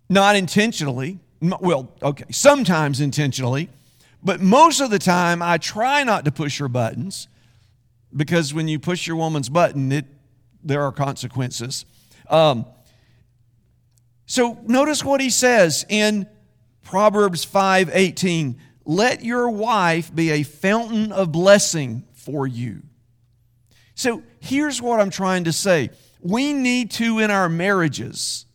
Not 0.08 0.36
intentionally. 0.36 1.18
Well, 1.40 1.90
okay, 2.02 2.24
sometimes 2.30 3.00
intentionally 3.00 3.68
but 4.22 4.40
most 4.40 4.80
of 4.80 4.90
the 4.90 4.98
time, 4.98 5.42
I 5.42 5.58
try 5.58 6.04
not 6.04 6.24
to 6.24 6.32
push 6.32 6.58
her 6.58 6.68
buttons 6.68 7.28
because 8.14 8.54
when 8.54 8.68
you 8.68 8.78
push 8.78 9.06
your 9.06 9.16
woman's 9.16 9.48
button, 9.48 9.90
it, 9.90 10.06
there 10.62 10.82
are 10.82 10.92
consequences. 10.92 11.84
Um, 12.28 12.66
so 14.26 14.58
notice 14.66 15.04
what 15.04 15.20
he 15.20 15.30
says 15.30 15.84
in 15.88 16.26
Proverbs 16.82 17.44
5:18, 17.44 18.58
"Let 18.84 19.24
your 19.24 19.50
wife 19.50 20.14
be 20.14 20.30
a 20.30 20.42
fountain 20.42 21.12
of 21.12 21.32
blessing 21.32 22.04
for 22.12 22.46
you." 22.46 22.82
So 23.94 24.22
here's 24.40 24.80
what 24.80 25.00
I'm 25.00 25.10
trying 25.10 25.44
to 25.44 25.52
say. 25.52 25.90
We 26.20 26.52
need 26.52 26.90
to 26.92 27.18
in 27.18 27.30
our 27.30 27.48
marriages 27.48 28.46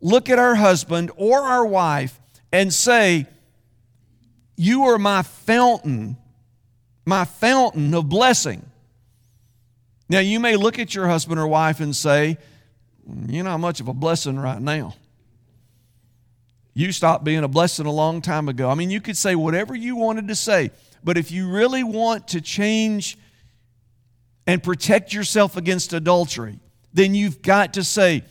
look 0.00 0.28
at 0.28 0.38
our 0.38 0.54
husband 0.54 1.10
or 1.16 1.40
our 1.40 1.66
wife 1.66 2.20
and 2.52 2.72
say, 2.72 3.26
you 4.58 4.86
are 4.86 4.98
my 4.98 5.22
fountain, 5.22 6.16
my 7.06 7.24
fountain 7.24 7.94
of 7.94 8.08
blessing. 8.08 8.68
Now, 10.08 10.18
you 10.18 10.40
may 10.40 10.56
look 10.56 10.80
at 10.80 10.96
your 10.96 11.06
husband 11.06 11.38
or 11.38 11.46
wife 11.46 11.78
and 11.78 11.94
say, 11.94 12.38
You're 13.28 13.44
not 13.44 13.58
much 13.58 13.78
of 13.80 13.86
a 13.86 13.94
blessing 13.94 14.36
right 14.36 14.60
now. 14.60 14.96
You 16.74 16.90
stopped 16.90 17.22
being 17.22 17.44
a 17.44 17.48
blessing 17.48 17.86
a 17.86 17.92
long 17.92 18.20
time 18.20 18.48
ago. 18.48 18.68
I 18.68 18.74
mean, 18.74 18.90
you 18.90 19.00
could 19.00 19.16
say 19.16 19.36
whatever 19.36 19.76
you 19.76 19.94
wanted 19.94 20.26
to 20.26 20.34
say, 20.34 20.72
but 21.04 21.16
if 21.16 21.30
you 21.30 21.48
really 21.48 21.84
want 21.84 22.28
to 22.28 22.40
change 22.40 23.16
and 24.44 24.60
protect 24.60 25.12
yourself 25.12 25.56
against 25.56 25.92
adultery, 25.92 26.58
then 26.92 27.14
you've 27.14 27.42
got 27.42 27.74
to 27.74 27.84
say, 27.84 28.24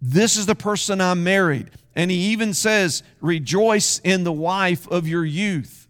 This 0.00 0.36
is 0.36 0.46
the 0.46 0.54
person 0.54 1.00
I 1.00 1.14
married. 1.14 1.70
And 1.94 2.10
he 2.10 2.32
even 2.32 2.54
says, 2.54 3.02
Rejoice 3.20 4.00
in 4.00 4.24
the 4.24 4.32
wife 4.32 4.88
of 4.88 5.06
your 5.06 5.24
youth. 5.24 5.88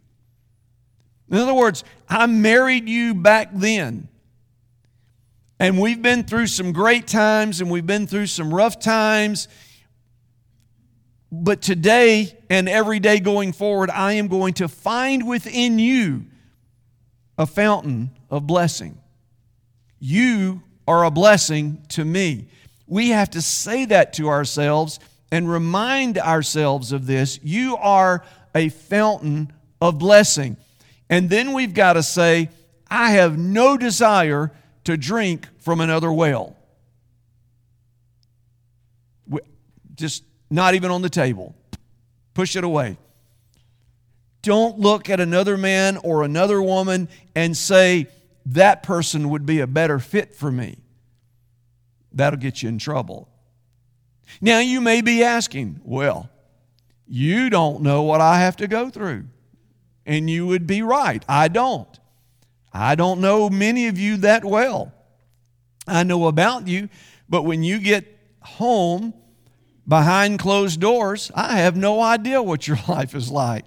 In 1.31 1.37
other 1.37 1.55
words, 1.55 1.85
I 2.09 2.27
married 2.27 2.89
you 2.89 3.15
back 3.15 3.51
then. 3.53 4.09
And 5.61 5.79
we've 5.79 6.01
been 6.01 6.25
through 6.25 6.49
some 6.49 6.73
great 6.73 7.07
times 7.07 7.61
and 7.61 7.71
we've 7.71 7.87
been 7.87 8.07
through 8.07 8.27
some 8.27 8.53
rough 8.53 8.81
times. 8.81 9.47
But 11.31 11.63
today 11.63 12.37
and 12.49 12.69
every 12.69 12.99
day 12.99 13.21
going 13.21 13.53
forward, 13.53 13.91
I 13.91 14.15
am 14.15 14.27
going 14.27 14.55
to 14.55 14.69
find 14.69 15.29
within 15.29 15.79
you 15.79 16.25
a 17.39 17.47
fountain 17.47 18.11
of 18.31 18.47
blessing. 18.47 18.99
You 20.01 20.63
are 20.89 21.05
a 21.05 21.11
blessing 21.11 21.85
to 21.91 22.05
me. 22.05 22.49
We 22.91 23.11
have 23.11 23.31
to 23.31 23.41
say 23.41 23.87
that 23.87 24.13
to 24.15 24.29
ourselves 24.29 24.99
and 25.31 25.49
remind 25.49 26.19
ourselves 26.19 26.91
of 26.91 27.07
this. 27.07 27.39
You 27.43 27.77
are 27.77 28.25
a 28.55 28.69
fountain 28.69 29.53
of 29.81 29.99
blessing. 29.99 30.57
And 31.09 31.31
then 31.31 31.53
we've 31.53 31.73
got 31.73 31.93
to 31.93 32.03
say, 32.03 32.51
I 32.91 33.13
have 33.13 33.39
no 33.39 33.77
desire 33.77 34.51
to 34.85 34.97
drink 34.97 35.47
from 35.61 35.81
another 35.81 36.13
well. 36.13 36.57
Just 39.95 40.25
not 40.51 40.75
even 40.75 40.91
on 40.91 41.01
the 41.01 41.11
table. 41.11 41.55
Push 42.35 42.57
it 42.57 42.65
away. 42.65 42.99
Don't 44.43 44.81
look 44.81 45.09
at 45.09 45.21
another 45.21 45.57
man 45.57 45.97
or 45.99 46.25
another 46.25 46.61
woman 46.61 47.09
and 47.37 47.57
say, 47.57 48.09
that 48.47 48.83
person 48.83 49.29
would 49.31 49.47
be 49.47 49.61
a 49.61 49.67
better 49.69 50.01
fit 50.01 50.35
for 50.35 50.51
me. 50.51 50.80
That'll 52.13 52.39
get 52.39 52.63
you 52.63 52.69
in 52.69 52.79
trouble. 52.79 53.29
Now, 54.41 54.61
you 54.61 54.81
may 54.81 55.01
be 55.01 55.23
asking, 55.25 55.81
well, 55.85 56.31
you 57.07 57.51
don't 57.51 57.83
know 57.83 58.03
what 58.03 58.21
I 58.21 58.41
have 58.41 58.57
to 58.57 58.69
go 58.69 58.91
through. 58.91 59.25
And 60.07 60.31
you 60.31 60.47
would 60.47 60.67
be 60.67 60.83
right. 60.83 61.25
I 61.29 61.49
don't. 61.49 61.89
I 62.73 62.95
don't 62.95 63.21
know 63.21 63.51
many 63.51 63.89
of 63.89 63.99
you 63.99 64.17
that 64.19 64.45
well. 64.45 64.93
I 65.87 66.05
know 66.05 66.29
about 66.29 66.69
you, 66.69 66.89
but 67.29 67.43
when 67.43 67.63
you 67.63 67.79
get 67.79 68.19
home 68.41 69.13
behind 69.87 70.39
closed 70.39 70.81
doors, 70.81 71.33
I 71.35 71.59
have 71.59 71.77
no 71.77 72.01
idea 72.01 72.43
what 72.43 72.69
your 72.69 72.79
life 72.89 73.15
is 73.15 73.31
like. 73.31 73.65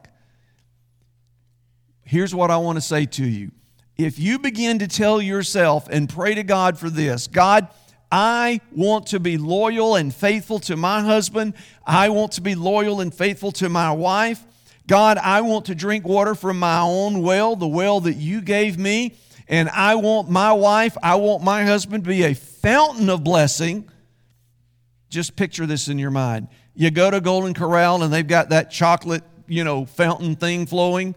Here's 2.03 2.33
what 2.33 2.51
I 2.51 2.57
want 2.57 2.77
to 2.77 2.81
say 2.81 3.05
to 3.05 3.25
you. 3.25 3.51
If 3.97 4.17
you 4.19 4.39
begin 4.39 4.79
to 4.79 4.87
tell 4.87 5.21
yourself 5.21 5.87
and 5.89 6.09
pray 6.09 6.35
to 6.35 6.43
God 6.43 6.77
for 6.77 6.89
this 6.89 7.27
God, 7.27 7.67
I 8.15 8.61
want 8.71 9.07
to 9.07 9.19
be 9.19 9.39
loyal 9.39 9.95
and 9.95 10.13
faithful 10.13 10.59
to 10.59 10.77
my 10.77 11.01
husband. 11.01 11.55
I 11.83 12.09
want 12.09 12.33
to 12.33 12.41
be 12.41 12.53
loyal 12.53 13.01
and 13.01 13.11
faithful 13.11 13.51
to 13.53 13.69
my 13.69 13.91
wife. 13.91 14.45
God, 14.85 15.17
I 15.17 15.41
want 15.41 15.65
to 15.65 15.73
drink 15.73 16.07
water 16.07 16.35
from 16.35 16.59
my 16.59 16.81
own 16.81 17.23
well, 17.23 17.55
the 17.55 17.67
well 17.67 18.01
that 18.01 18.13
you 18.13 18.41
gave 18.41 18.77
me. 18.77 19.15
And 19.47 19.67
I 19.67 19.95
want 19.95 20.29
my 20.29 20.53
wife, 20.53 20.95
I 21.01 21.15
want 21.15 21.43
my 21.43 21.63
husband 21.63 22.03
to 22.03 22.07
be 22.07 22.21
a 22.21 22.35
fountain 22.35 23.09
of 23.09 23.23
blessing. 23.23 23.89
Just 25.09 25.35
picture 25.35 25.65
this 25.65 25.87
in 25.87 25.97
your 25.97 26.11
mind. 26.11 26.49
You 26.75 26.91
go 26.91 27.09
to 27.09 27.19
Golden 27.19 27.55
Corral 27.55 28.03
and 28.03 28.13
they've 28.13 28.27
got 28.27 28.49
that 28.49 28.69
chocolate, 28.69 29.23
you 29.47 29.63
know, 29.63 29.87
fountain 29.87 30.35
thing 30.35 30.67
flowing 30.67 31.15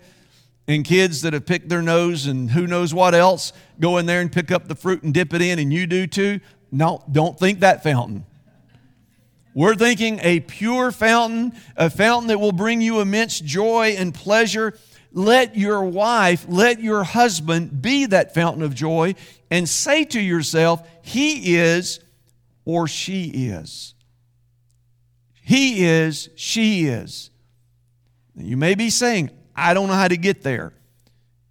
and 0.69 0.85
kids 0.85 1.23
that 1.23 1.33
have 1.33 1.47
picked 1.47 1.69
their 1.69 1.83
nose 1.83 2.27
and 2.27 2.51
who 2.51 2.67
knows 2.67 2.93
what 2.93 3.15
else 3.15 3.53
go 3.79 3.99
in 3.99 4.07
there 4.07 4.21
and 4.21 4.33
pick 4.33 4.51
up 4.51 4.67
the 4.67 4.75
fruit 4.75 5.03
and 5.03 5.15
dip 5.15 5.33
it 5.33 5.43
in, 5.43 5.59
and 5.59 5.73
you 5.73 5.87
do 5.87 6.07
too. 6.07 6.41
No, 6.77 7.03
don't 7.11 7.39
think 7.39 7.61
that 7.61 7.83
fountain. 7.83 8.27
We're 9.55 9.77
thinking 9.77 10.21
a 10.23 10.41
pure 10.41 10.93
fountain, 10.93 11.55
a 11.75 11.89
fountain 11.89 12.29
that 12.29 12.39
will 12.39 12.53
bring 12.53 12.83
you 12.83 13.01
immense 13.01 13.41
joy 13.41 13.95
and 13.99 14.13
pleasure. 14.13 14.77
Let 15.11 15.57
your 15.57 15.83
wife, 15.83 16.45
let 16.47 16.83
your 16.83 17.03
husband 17.03 17.81
be 17.81 18.05
that 18.05 18.35
fountain 18.35 18.63
of 18.63 18.75
joy 18.75 19.15
and 19.51 19.67
say 19.67 20.05
to 20.05 20.21
yourself, 20.21 20.87
He 21.01 21.57
is 21.57 22.01
or 22.67 22.87
she 22.87 23.25
is. 23.25 23.95
He 25.41 25.87
is, 25.87 26.29
she 26.37 26.85
is. 26.85 27.31
You 28.37 28.59
may 28.59 28.75
be 28.75 28.91
saying, 28.91 29.31
I 29.55 29.73
don't 29.73 29.89
know 29.89 29.95
how 29.95 30.09
to 30.09 30.19
get 30.19 30.43
there. 30.43 30.75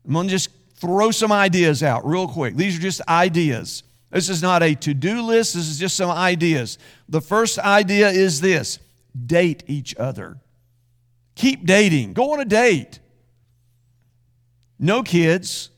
I'm 0.05 0.13
going 0.13 0.27
to 0.27 0.31
just 0.31 0.51
throw 0.75 1.09
some 1.09 1.31
ideas 1.31 1.81
out 1.81 2.05
real 2.05 2.27
quick. 2.27 2.55
These 2.55 2.77
are 2.77 2.81
just 2.81 3.01
ideas. 3.07 3.81
This 4.11 4.29
is 4.29 4.41
not 4.41 4.63
a 4.63 4.75
to 4.75 4.93
do 4.93 5.21
list, 5.21 5.55
this 5.55 5.67
is 5.67 5.79
just 5.79 5.95
some 5.95 6.09
ideas. 6.09 6.77
The 7.09 7.21
first 7.21 7.59
idea 7.59 8.09
is 8.09 8.41
this 8.41 8.79
date 9.25 9.63
each 9.67 9.95
other. 9.97 10.37
Keep 11.35 11.65
dating, 11.65 12.13
go 12.13 12.33
on 12.33 12.39
a 12.39 12.45
date. 12.45 12.99
No 14.79 15.03
kids, 15.03 15.69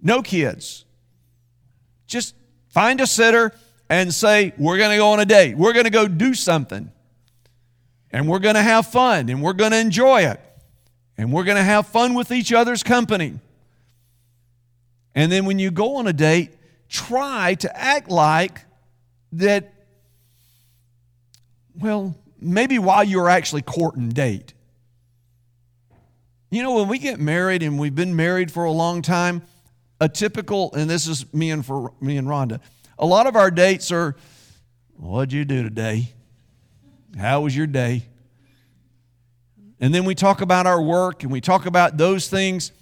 no 0.00 0.22
kids. 0.22 0.84
Just 2.06 2.34
find 2.68 3.00
a 3.00 3.06
sitter 3.06 3.52
and 3.88 4.12
say, 4.12 4.52
We're 4.58 4.78
going 4.78 4.90
to 4.90 4.96
go 4.96 5.12
on 5.12 5.20
a 5.20 5.26
date. 5.26 5.56
We're 5.56 5.72
going 5.72 5.84
to 5.84 5.90
go 5.90 6.08
do 6.08 6.34
something. 6.34 6.90
And 8.10 8.28
we're 8.28 8.38
going 8.38 8.54
to 8.54 8.62
have 8.62 8.86
fun 8.86 9.28
and 9.28 9.42
we're 9.42 9.52
going 9.52 9.72
to 9.72 9.78
enjoy 9.78 10.22
it. 10.22 10.40
And 11.18 11.32
we're 11.32 11.44
going 11.44 11.56
to 11.56 11.62
have 11.62 11.86
fun 11.88 12.14
with 12.14 12.30
each 12.30 12.52
other's 12.52 12.82
company. 12.82 13.38
And 15.14 15.30
then 15.30 15.44
when 15.44 15.58
you 15.58 15.70
go 15.70 15.96
on 15.96 16.06
a 16.06 16.12
date, 16.12 16.52
try 16.88 17.54
to 17.54 17.76
act 17.76 18.10
like 18.10 18.64
that, 19.32 19.72
well, 21.74 22.16
maybe 22.40 22.78
while 22.78 23.04
you're 23.04 23.28
actually 23.28 23.62
courting 23.62 24.08
date. 24.08 24.54
You 26.50 26.62
know, 26.62 26.76
when 26.76 26.88
we 26.88 26.98
get 26.98 27.20
married 27.20 27.62
and 27.62 27.78
we've 27.78 27.94
been 27.94 28.16
married 28.16 28.50
for 28.50 28.64
a 28.64 28.72
long 28.72 29.02
time, 29.02 29.42
a 30.00 30.08
typical, 30.08 30.72
and 30.74 30.88
this 30.88 31.06
is 31.06 31.32
me 31.34 31.50
and 31.50 31.64
for 31.64 31.92
me 32.00 32.16
and 32.16 32.26
Rhonda, 32.26 32.60
a 32.98 33.04
lot 33.04 33.26
of 33.26 33.36
our 33.36 33.50
dates 33.50 33.92
are, 33.92 34.16
what'd 34.96 35.32
you 35.32 35.44
do 35.44 35.62
today? 35.62 36.12
How 37.18 37.42
was 37.42 37.56
your 37.56 37.66
day? 37.66 38.06
And 39.80 39.94
then 39.94 40.04
we 40.04 40.14
talk 40.14 40.40
about 40.40 40.66
our 40.66 40.80
work 40.80 41.22
and 41.22 41.30
we 41.30 41.40
talk 41.40 41.66
about 41.66 41.96
those 41.98 42.28
things. 42.28 42.72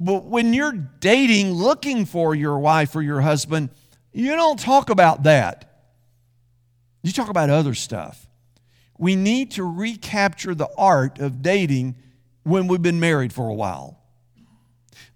But 0.00 0.24
when 0.24 0.54
you're 0.54 0.72
dating, 0.72 1.52
looking 1.52 2.06
for 2.06 2.34
your 2.34 2.58
wife 2.58 2.96
or 2.96 3.02
your 3.02 3.20
husband, 3.20 3.68
you 4.12 4.34
don't 4.34 4.58
talk 4.58 4.88
about 4.88 5.24
that. 5.24 5.66
You 7.02 7.12
talk 7.12 7.28
about 7.28 7.50
other 7.50 7.74
stuff. 7.74 8.26
We 8.98 9.14
need 9.14 9.52
to 9.52 9.64
recapture 9.64 10.54
the 10.54 10.68
art 10.76 11.18
of 11.18 11.42
dating 11.42 11.96
when 12.44 12.66
we've 12.66 12.82
been 12.82 12.98
married 12.98 13.32
for 13.32 13.48
a 13.48 13.54
while. 13.54 13.98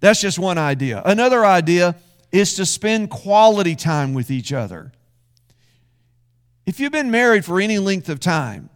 That's 0.00 0.20
just 0.20 0.38
one 0.38 0.58
idea. 0.58 1.00
Another 1.04 1.46
idea 1.46 1.96
is 2.30 2.54
to 2.56 2.66
spend 2.66 3.08
quality 3.08 3.74
time 3.74 4.12
with 4.12 4.30
each 4.30 4.52
other. 4.52 4.92
If 6.66 6.78
you've 6.78 6.92
been 6.92 7.10
married 7.10 7.44
for 7.44 7.60
any 7.60 7.78
length 7.78 8.08
of 8.10 8.20
time, 8.20 8.68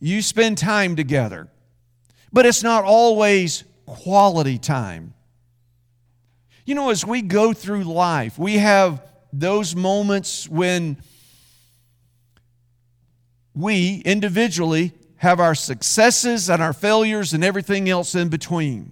you 0.00 0.22
spend 0.22 0.58
time 0.58 0.96
together, 0.96 1.48
but 2.32 2.46
it's 2.46 2.62
not 2.62 2.84
always 2.84 3.64
quality 3.84 4.58
time. 4.58 5.14
You 6.66 6.74
know, 6.74 6.90
as 6.90 7.06
we 7.06 7.22
go 7.22 7.52
through 7.52 7.84
life, 7.84 8.38
we 8.38 8.58
have 8.58 9.00
those 9.32 9.76
moments 9.76 10.48
when 10.48 10.96
we 13.54 14.02
individually 14.04 14.92
have 15.18 15.38
our 15.38 15.54
successes 15.54 16.50
and 16.50 16.60
our 16.60 16.72
failures 16.72 17.32
and 17.32 17.44
everything 17.44 17.88
else 17.88 18.16
in 18.16 18.28
between. 18.28 18.90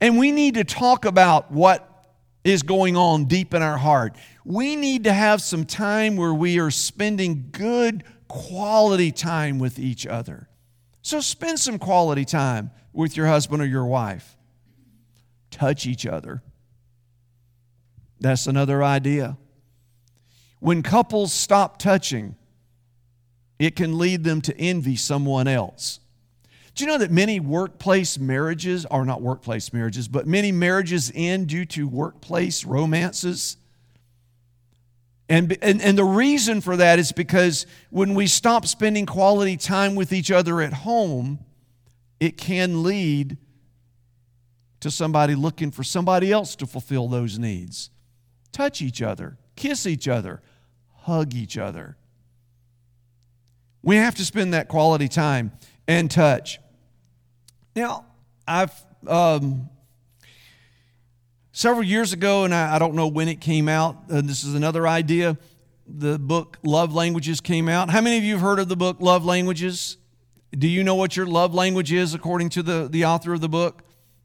And 0.00 0.16
we 0.16 0.30
need 0.30 0.54
to 0.54 0.64
talk 0.64 1.04
about 1.04 1.50
what 1.50 1.86
is 2.44 2.62
going 2.62 2.96
on 2.96 3.24
deep 3.24 3.52
in 3.52 3.62
our 3.62 3.76
heart. 3.76 4.16
We 4.44 4.76
need 4.76 5.04
to 5.04 5.12
have 5.12 5.42
some 5.42 5.66
time 5.66 6.16
where 6.16 6.32
we 6.32 6.60
are 6.60 6.70
spending 6.70 7.48
good 7.50 8.04
quality 8.28 9.10
time 9.10 9.58
with 9.58 9.80
each 9.80 10.06
other. 10.06 10.48
So 11.02 11.20
spend 11.20 11.58
some 11.58 11.80
quality 11.80 12.24
time 12.24 12.70
with 12.92 13.16
your 13.16 13.26
husband 13.26 13.60
or 13.60 13.66
your 13.66 13.86
wife. 13.86 14.36
Touch 15.50 15.84
each 15.84 16.06
other. 16.06 16.42
That's 18.20 18.46
another 18.46 18.84
idea. 18.84 19.36
When 20.60 20.82
couples 20.82 21.32
stop 21.32 21.78
touching, 21.78 22.36
it 23.58 23.74
can 23.76 23.98
lead 23.98 24.24
them 24.24 24.42
to 24.42 24.56
envy 24.58 24.96
someone 24.96 25.48
else. 25.48 26.00
Do 26.74 26.84
you 26.84 26.90
know 26.90 26.98
that 26.98 27.10
many 27.10 27.40
workplace 27.40 28.18
marriages 28.18 28.86
are 28.86 29.04
not 29.04 29.22
workplace 29.22 29.72
marriages, 29.72 30.06
but 30.06 30.26
many 30.26 30.52
marriages 30.52 31.10
end 31.14 31.48
due 31.48 31.64
to 31.66 31.88
workplace 31.88 32.64
romances? 32.64 33.56
And, 35.28 35.56
and, 35.62 35.80
and 35.80 35.96
the 35.96 36.04
reason 36.04 36.60
for 36.60 36.76
that 36.76 36.98
is 36.98 37.12
because 37.12 37.66
when 37.90 38.14
we 38.14 38.26
stop 38.26 38.66
spending 38.66 39.06
quality 39.06 39.56
time 39.56 39.94
with 39.94 40.12
each 40.12 40.30
other 40.30 40.60
at 40.60 40.72
home, 40.72 41.38
it 42.18 42.36
can 42.36 42.82
lead 42.82 43.38
to 44.80 44.90
somebody 44.90 45.34
looking 45.34 45.70
for 45.70 45.84
somebody 45.84 46.32
else 46.32 46.56
to 46.56 46.66
fulfill 46.66 47.08
those 47.08 47.38
needs 47.38 47.90
touch 48.52 48.82
each 48.82 49.02
other, 49.02 49.38
kiss 49.56 49.86
each 49.86 50.08
other, 50.08 50.42
hug 51.02 51.34
each 51.34 51.56
other. 51.58 51.96
We 53.82 53.96
have 53.96 54.14
to 54.16 54.24
spend 54.24 54.52
that 54.54 54.68
quality 54.68 55.08
time 55.08 55.52
and 55.88 56.10
touch. 56.10 56.60
Now, 57.74 58.04
I've 58.46 58.72
um, 59.06 59.70
several 61.52 61.82
years 61.82 62.12
ago, 62.12 62.44
and 62.44 62.54
I, 62.54 62.76
I, 62.76 62.78
don't 62.78 62.94
know 62.94 63.08
when 63.08 63.28
it 63.28 63.40
came 63.40 63.68
out, 63.68 63.96
and 64.08 64.28
this 64.28 64.44
is 64.44 64.54
another 64.54 64.86
idea. 64.86 65.38
The 65.86 66.18
book 66.18 66.58
Love 66.62 66.94
Languages 66.94 67.40
came 67.40 67.68
out. 67.68 67.90
How 67.90 68.00
many 68.00 68.18
of 68.18 68.24
you 68.24 68.34
have 68.34 68.42
heard 68.42 68.58
of 68.58 68.68
the 68.68 68.76
book 68.76 68.98
Love 69.00 69.24
Languages? 69.24 69.96
Do 70.52 70.68
you 70.68 70.84
know 70.84 70.94
what 70.96 71.16
your 71.16 71.26
love 71.26 71.54
language 71.54 71.92
is 71.92 72.12
according 72.12 72.50
to 72.50 72.62
the, 72.62 72.88
the 72.90 73.04
author 73.04 73.32
of 73.32 73.40
the 73.40 73.48
book? 73.48 73.82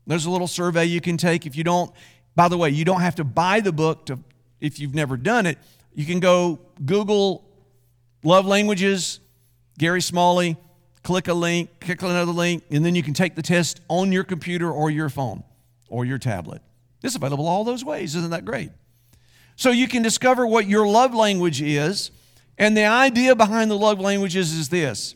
There's 0.08 0.26
a 0.26 0.32
little 0.32 0.48
survey 0.48 0.86
you 0.86 1.02
can 1.02 1.18
take. 1.18 1.46
If 1.46 1.56
you 1.56 1.64
don't, 1.64 1.92
by 2.36 2.48
the 2.48 2.58
way, 2.58 2.70
you 2.70 2.86
don't 2.86 3.02
have 3.02 3.16
to 3.16 3.24
buy 3.24 3.60
the 3.60 3.72
book 3.72 4.08
to, 4.08 4.20
if 4.60 4.80
you've 4.80 4.96
never 4.96 5.18
done 5.18 5.46
it. 5.46 5.58
You 5.94 6.06
can 6.06 6.20
go 6.20 6.60
Google 6.84 7.46
love 8.24 8.46
languages, 8.46 9.20
Gary 9.78 10.02
Smalley, 10.02 10.58
click 11.04 11.28
a 11.28 11.34
link, 11.34 11.80
click 11.80 12.02
another 12.02 12.32
link, 12.32 12.64
and 12.70 12.84
then 12.84 12.96
you 12.96 13.04
can 13.04 13.14
take 13.14 13.36
the 13.36 13.42
test 13.42 13.80
on 13.88 14.12
your 14.12 14.24
computer 14.24 14.72
or 14.72 14.90
your 14.90 15.10
phone 15.10 15.44
or 15.88 16.04
your 16.04 16.18
tablet. 16.18 16.62
It's 17.04 17.16
available 17.16 17.48
all 17.48 17.64
those 17.64 17.86
ways. 17.86 18.16
Isn't 18.16 18.32
that 18.32 18.44
great? 18.44 18.72
So 19.56 19.70
you 19.70 19.88
can 19.88 20.02
discover 20.02 20.46
what 20.46 20.68
your 20.68 20.88
love 20.88 21.14
language 21.14 21.62
is. 21.62 22.12
And 22.58 22.76
the 22.76 22.86
idea 22.86 23.36
behind 23.36 23.70
the 23.70 23.78
love 23.78 24.00
languages 24.00 24.54
is 24.54 24.70
this 24.70 25.16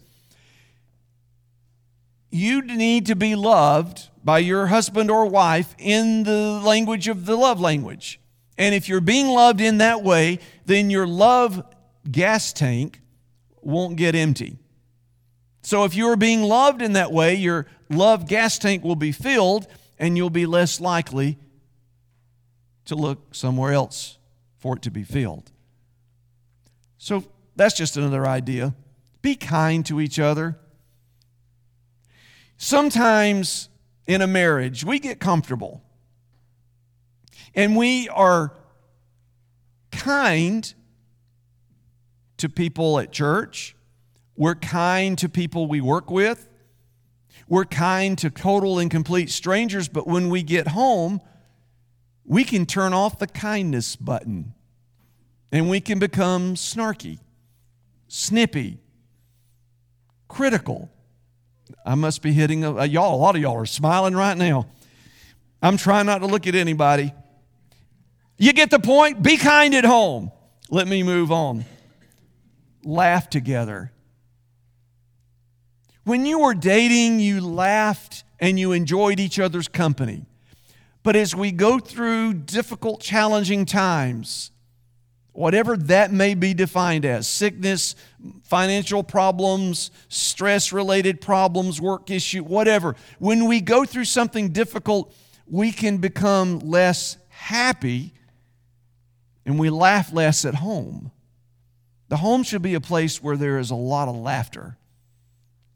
you 2.32 2.62
need 2.62 3.08
to 3.08 3.16
be 3.16 3.34
loved 3.36 4.09
by 4.30 4.38
your 4.38 4.68
husband 4.68 5.10
or 5.10 5.26
wife 5.26 5.74
in 5.80 6.22
the 6.22 6.62
language 6.64 7.08
of 7.08 7.26
the 7.26 7.36
love 7.36 7.60
language. 7.60 8.20
And 8.60 8.76
if 8.76 8.88
you're 8.88 9.02
being 9.02 9.28
loved 9.28 9.60
in 9.60 9.80
that 9.80 10.04
way, 10.04 10.38
then 10.68 10.92
your 10.92 11.08
love 11.08 11.66
gas 12.12 12.54
tank 12.54 13.02
won't 13.64 13.96
get 13.96 14.14
empty. 14.14 14.60
So 15.64 15.84
if 15.84 15.96
you're 15.96 16.16
being 16.16 16.44
loved 16.44 16.84
in 16.84 16.94
that 16.94 17.12
way, 17.12 17.34
your 17.34 17.66
love 17.90 18.28
gas 18.28 18.60
tank 18.60 18.84
will 18.84 18.96
be 18.96 19.12
filled 19.12 19.66
and 19.98 20.16
you'll 20.16 20.30
be 20.30 20.46
less 20.46 20.80
likely 20.80 21.40
to 22.86 22.94
look 22.94 23.34
somewhere 23.34 23.74
else 23.74 24.20
for 24.60 24.76
it 24.76 24.84
to 24.84 24.92
be 24.92 25.02
filled. 25.02 25.52
So 27.00 27.24
that's 27.56 27.76
just 27.76 27.98
another 27.98 28.28
idea. 28.28 28.76
Be 29.24 29.34
kind 29.36 29.84
to 29.88 30.00
each 30.00 30.20
other. 30.20 30.60
Sometimes 32.58 33.70
in 34.10 34.24
a 34.24 34.28
marriage, 34.28 34.84
we 34.84 34.98
get 34.98 35.20
comfortable 35.20 35.84
and 37.54 37.78
we 37.78 38.10
are 38.10 38.56
kind 39.92 40.74
to 42.38 42.50
people 42.50 42.98
at 42.98 43.12
church. 43.12 43.76
We're 44.36 44.56
kind 44.56 45.16
to 45.20 45.30
people 45.30 45.68
we 45.68 45.80
work 45.80 46.10
with. 46.10 46.50
We're 47.48 47.66
kind 47.66 48.18
to 48.18 48.32
total 48.32 48.80
and 48.80 48.90
complete 48.90 49.30
strangers, 49.30 49.88
but 49.88 50.08
when 50.08 50.30
we 50.30 50.42
get 50.42 50.70
home, 50.70 51.22
we 52.26 52.44
can 52.44 52.66
turn 52.66 52.94
off 52.94 53.20
the 53.20 53.28
kindness 53.28 53.96
button 53.96 54.56
and 55.52 55.70
we 55.70 55.82
can 55.82 56.00
become 56.00 56.56
snarky, 56.56 57.20
snippy, 58.08 58.80
critical. 60.28 60.90
I 61.86 61.96
must 61.96 62.22
be 62.22 62.34
hitting 62.34 62.64
a, 62.64 62.76
a, 62.76 62.86
y'all. 62.86 63.16
A 63.16 63.18
lot 63.18 63.36
of 63.36 63.42
y'all 63.42 63.58
are 63.58 63.66
smiling 63.66 64.16
right 64.16 64.38
now. 64.38 64.68
I'm 65.62 65.78
trying 65.78 66.06
not 66.06 66.20
to 66.20 66.28
look 66.28 66.48
at 66.48 66.56
anybody. 66.56 67.14
You 68.38 68.54
get 68.54 68.70
the 68.70 68.80
point? 68.80 69.22
Be 69.22 69.38
kind 69.38 69.76
at 69.76 69.86
home. 69.86 70.32
Let 70.70 70.88
me 70.88 71.04
move 71.04 71.32
on. 71.32 71.66
Laugh 72.84 73.30
together. 73.30 73.92
When 76.06 76.26
you 76.26 76.40
were 76.40 76.54
dating, 76.54 77.20
you 77.20 77.42
laughed 77.42 78.24
and 78.40 78.60
you 78.60 78.72
enjoyed 78.72 79.20
each 79.20 79.40
other's 79.40 79.68
company. 79.68 80.26
But 81.04 81.16
as 81.16 81.36
we 81.36 81.52
go 81.52 81.80
through 81.80 82.34
difficult, 82.36 83.02
challenging 83.02 83.66
times, 83.66 84.52
whatever 85.40 85.78
that 85.78 86.12
may 86.12 86.34
be 86.34 86.54
defined 86.54 87.06
as 87.06 87.26
sickness, 87.26 87.96
financial 88.44 89.02
problems, 89.02 89.90
stress 90.10 90.74
related 90.74 91.22
problems, 91.22 91.80
work 91.80 92.12
issue, 92.12 92.44
whatever 92.44 92.94
when 93.20 93.48
we 93.48 93.62
go 93.62 93.86
through 93.86 94.04
something 94.04 94.50
difficult, 94.50 95.16
we 95.48 95.72
can 95.72 95.96
become 95.96 96.60
less 96.60 97.16
happy 97.30 98.14
and 99.46 99.58
we 99.58 99.70
laugh 99.70 100.12
less 100.12 100.44
at 100.44 100.56
home. 100.56 101.10
The 102.10 102.18
home 102.18 102.44
should 102.44 102.62
be 102.62 102.74
a 102.74 102.82
place 102.82 103.24
where 103.24 103.38
there 103.38 103.60
is 103.60 103.72
a 103.72 103.76
lot 103.76 104.10
of 104.10 104.18
laughter, 104.18 104.78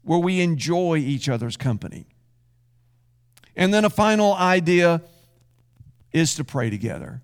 where 0.02 0.18
we 0.18 0.42
enjoy 0.42 0.98
each 0.98 1.26
other's 1.26 1.56
company. 1.56 2.04
And 3.56 3.72
then 3.72 3.86
a 3.86 3.90
final 3.90 4.34
idea 4.34 5.00
is 6.12 6.34
to 6.34 6.44
pray 6.44 6.68
together. 6.68 7.22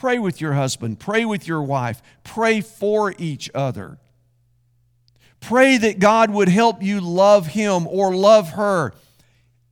Pray 0.00 0.18
with 0.18 0.40
your 0.40 0.54
husband, 0.54 0.98
pray 0.98 1.26
with 1.26 1.46
your 1.46 1.62
wife, 1.62 2.00
pray 2.24 2.62
for 2.62 3.14
each 3.18 3.50
other. 3.54 3.98
Pray 5.40 5.76
that 5.76 5.98
God 5.98 6.30
would 6.30 6.48
help 6.48 6.82
you 6.82 7.02
love 7.02 7.48
him 7.48 7.86
or 7.86 8.14
love 8.14 8.52
her 8.52 8.94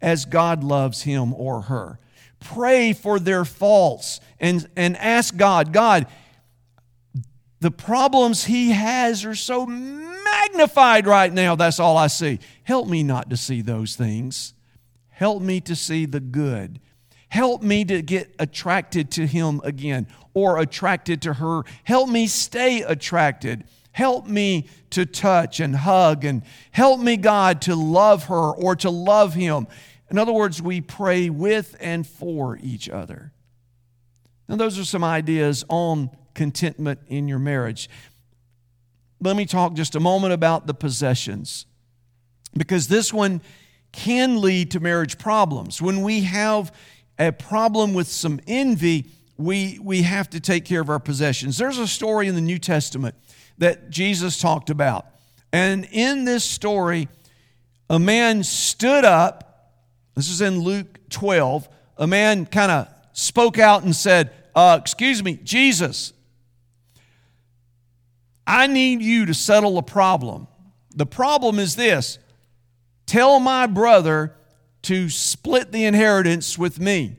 as 0.03 0.27
God 0.27 0.63
loves 0.63 1.01
him 1.01 1.33
or 1.33 1.63
her. 1.63 1.99
Pray 2.41 2.93
for 2.93 3.19
their 3.19 3.47
faults 3.47 4.21
and, 4.39 4.69
and 4.77 4.99
ask 4.99 5.35
God, 5.35 5.73
God, 5.73 6.07
the 7.61 7.71
problems 7.71 8.45
he 8.45 8.73
has 8.73 9.25
are 9.25 9.35
so 9.35 9.65
magnified 9.65 11.07
right 11.07 11.33
now. 11.33 11.55
That's 11.55 11.81
all 11.81 11.97
I 11.97 12.09
see. 12.09 12.39
Help 12.65 12.87
me 12.87 13.03
not 13.03 13.31
to 13.31 13.37
see 13.39 13.63
those 13.63 13.97
things. 13.97 14.53
Help 15.09 15.41
me 15.41 15.63
to 15.63 15.75
see 15.75 16.05
the 16.05 16.21
good. 16.21 16.81
Help 17.29 17.63
me 17.63 17.85
to 17.85 18.03
get 18.03 18.35
attracted 18.39 19.11
to 19.13 19.27
him 19.27 19.61
again 19.65 20.07
or 20.35 20.59
attracted 20.59 21.23
to 21.23 21.35
her. 21.35 21.63
Help 21.85 22.09
me 22.09 22.27
stay 22.27 22.83
attracted. 22.83 23.65
Help 23.93 24.27
me 24.27 24.69
to 24.91 25.05
touch 25.05 25.61
and 25.61 25.75
hug 25.75 26.25
and 26.25 26.43
help 26.71 27.01
me, 27.01 27.17
God, 27.17 27.61
to 27.63 27.75
love 27.75 28.25
her 28.25 28.51
or 28.53 28.77
to 28.77 28.91
love 28.91 29.35
him. 29.35 29.67
In 30.11 30.19
other 30.19 30.33
words, 30.33 30.63
we 30.63 30.81
pray 30.81 31.29
with 31.29 31.77
and 31.81 32.07
for 32.07 32.57
each 32.63 32.89
other. 32.89 33.33
Now, 34.49 34.57
those 34.57 34.79
are 34.79 34.85
some 34.85 35.05
ideas 35.05 35.65
on 35.69 36.11
contentment 36.33 37.01
in 37.09 37.29
your 37.29 37.39
marriage. 37.41 37.91
Let 39.21 39.37
me 39.37 39.45
talk 39.45 39.75
just 39.75 39.97
a 39.97 40.01
moment 40.01 40.33
about 40.33 40.67
the 40.67 40.75
possessions, 40.75 41.67
because 42.57 42.89
this 42.89 43.13
one 43.13 43.43
can 43.91 44.41
lead 44.41 44.71
to 44.71 44.81
marriage 44.81 45.19
problems. 45.19 45.83
When 45.83 46.03
we 46.03 46.21
have 46.23 46.73
a 47.19 47.33
problem 47.33 47.95
with 47.95 48.09
some 48.09 48.41
envy, 48.47 49.07
we, 49.37 49.79
we 49.83 50.03
have 50.03 50.31
to 50.31 50.41
take 50.41 50.65
care 50.65 50.81
of 50.81 50.91
our 50.91 51.01
possessions. 51.01 51.59
There's 51.59 51.79
a 51.79 51.89
story 51.89 52.29
in 52.29 52.35
the 52.35 52.41
New 52.41 52.59
Testament 52.59 53.15
that 53.59 53.91
Jesus 53.91 54.41
talked 54.41 54.71
about. 54.71 55.07
And 55.53 55.87
in 55.91 56.25
this 56.25 56.45
story, 56.45 57.09
a 57.91 57.99
man 57.99 58.45
stood 58.45 59.05
up 59.05 59.49
this 60.19 60.31
is 60.31 60.41
in 60.41 60.59
Luke 60.59 60.99
12. 61.11 61.69
A 61.97 62.07
man 62.09 62.45
kind 62.45 62.73
of 62.73 62.89
spoke 63.13 63.57
out 63.57 63.85
and 63.85 63.95
said, 63.95 64.33
uh, 64.53 64.81
Excuse 64.83 65.23
me, 65.23 65.39
Jesus, 65.45 66.13
I 68.45 68.67
need 68.67 69.01
you 69.01 69.27
to 69.27 69.35
settle 69.35 69.79
a 69.79 69.83
problem. 69.83 70.49
The 70.93 71.07
problem 71.07 71.61
is 71.61 71.77
this 71.77 72.19
tell 73.07 73.39
my 73.39 73.69
brother 73.69 74.35
to 74.83 75.09
split 75.09 75.73
the 75.73 75.85
inheritance 75.85 76.59
with 76.59 76.79
me. 76.81 77.17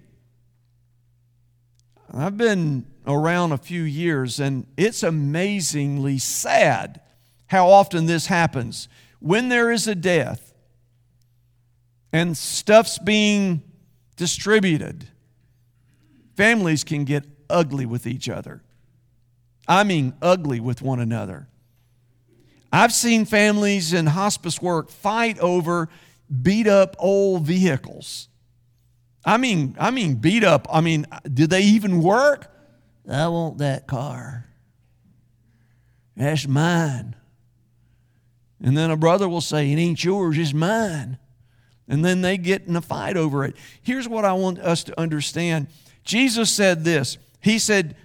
I've 2.12 2.38
been 2.38 2.86
around 3.06 3.52
a 3.52 3.58
few 3.58 3.84
years 3.84 4.40
and 4.40 4.66
it's 4.78 5.04
amazingly 5.04 6.18
sad 6.18 7.02
how 7.48 7.68
often 7.68 8.06
this 8.06 8.28
happens. 8.28 8.88
When 9.20 9.50
there 9.50 9.72
is 9.72 9.88
a 9.88 9.96
death, 9.96 10.50
and 12.12 12.38
stuff's 12.38 12.98
being 12.98 13.62
distributed, 14.16 15.08
families 16.36 16.84
can 16.84 17.04
get 17.04 17.26
ugly 17.50 17.86
with 17.86 18.08
each 18.08 18.30
other. 18.30 18.62
I 19.68 19.84
mean, 19.84 20.14
ugly 20.22 20.60
with 20.60 20.82
one 20.82 21.00
another. 21.00 21.48
I've 22.72 22.94
seen 22.94 23.26
families 23.26 23.94
in 23.94 24.08
hospice 24.08 24.62
work 24.62 24.90
fight 24.90 25.40
over 25.40 25.90
beat 26.42 26.68
up 26.68 26.96
old 27.00 27.44
vehicles. 27.44 28.28
I 29.26 29.38
mean, 29.38 29.76
I 29.80 29.92
mean 29.92 30.16
beat 30.16 30.44
up. 30.44 30.68
I 30.72 30.82
mean, 30.82 31.06
do 31.32 31.48
they 31.48 31.62
even 31.62 32.02
work? 32.02 32.52
I 33.10 33.28
want 33.28 33.58
that 33.60 33.88
car. 33.88 34.46
That's 36.16 36.48
mine. 36.48 37.16
And 38.62 38.78
then 38.78 38.92
a 38.92 38.98
brother 38.98 39.28
will 39.28 39.42
say, 39.42 39.72
It 39.72 39.78
ain't 39.78 40.04
yours, 40.04 40.38
it's 40.38 40.54
mine 40.54 41.18
and 41.90 42.06
then 42.06 42.22
they 42.22 42.38
get 42.38 42.68
in 42.68 42.76
a 42.76 42.82
fight 42.82 43.18
over 43.18 43.44
it. 43.44 43.56
Here's 43.82 44.08
what 44.08 44.24
I 44.24 44.34
want 44.34 44.60
us 44.60 44.84
to 44.86 44.98
understand 44.98 45.68
Jesus 46.04 46.50
said 46.52 46.86
this 46.86 47.18
He 47.42 47.60
said, 47.60 47.98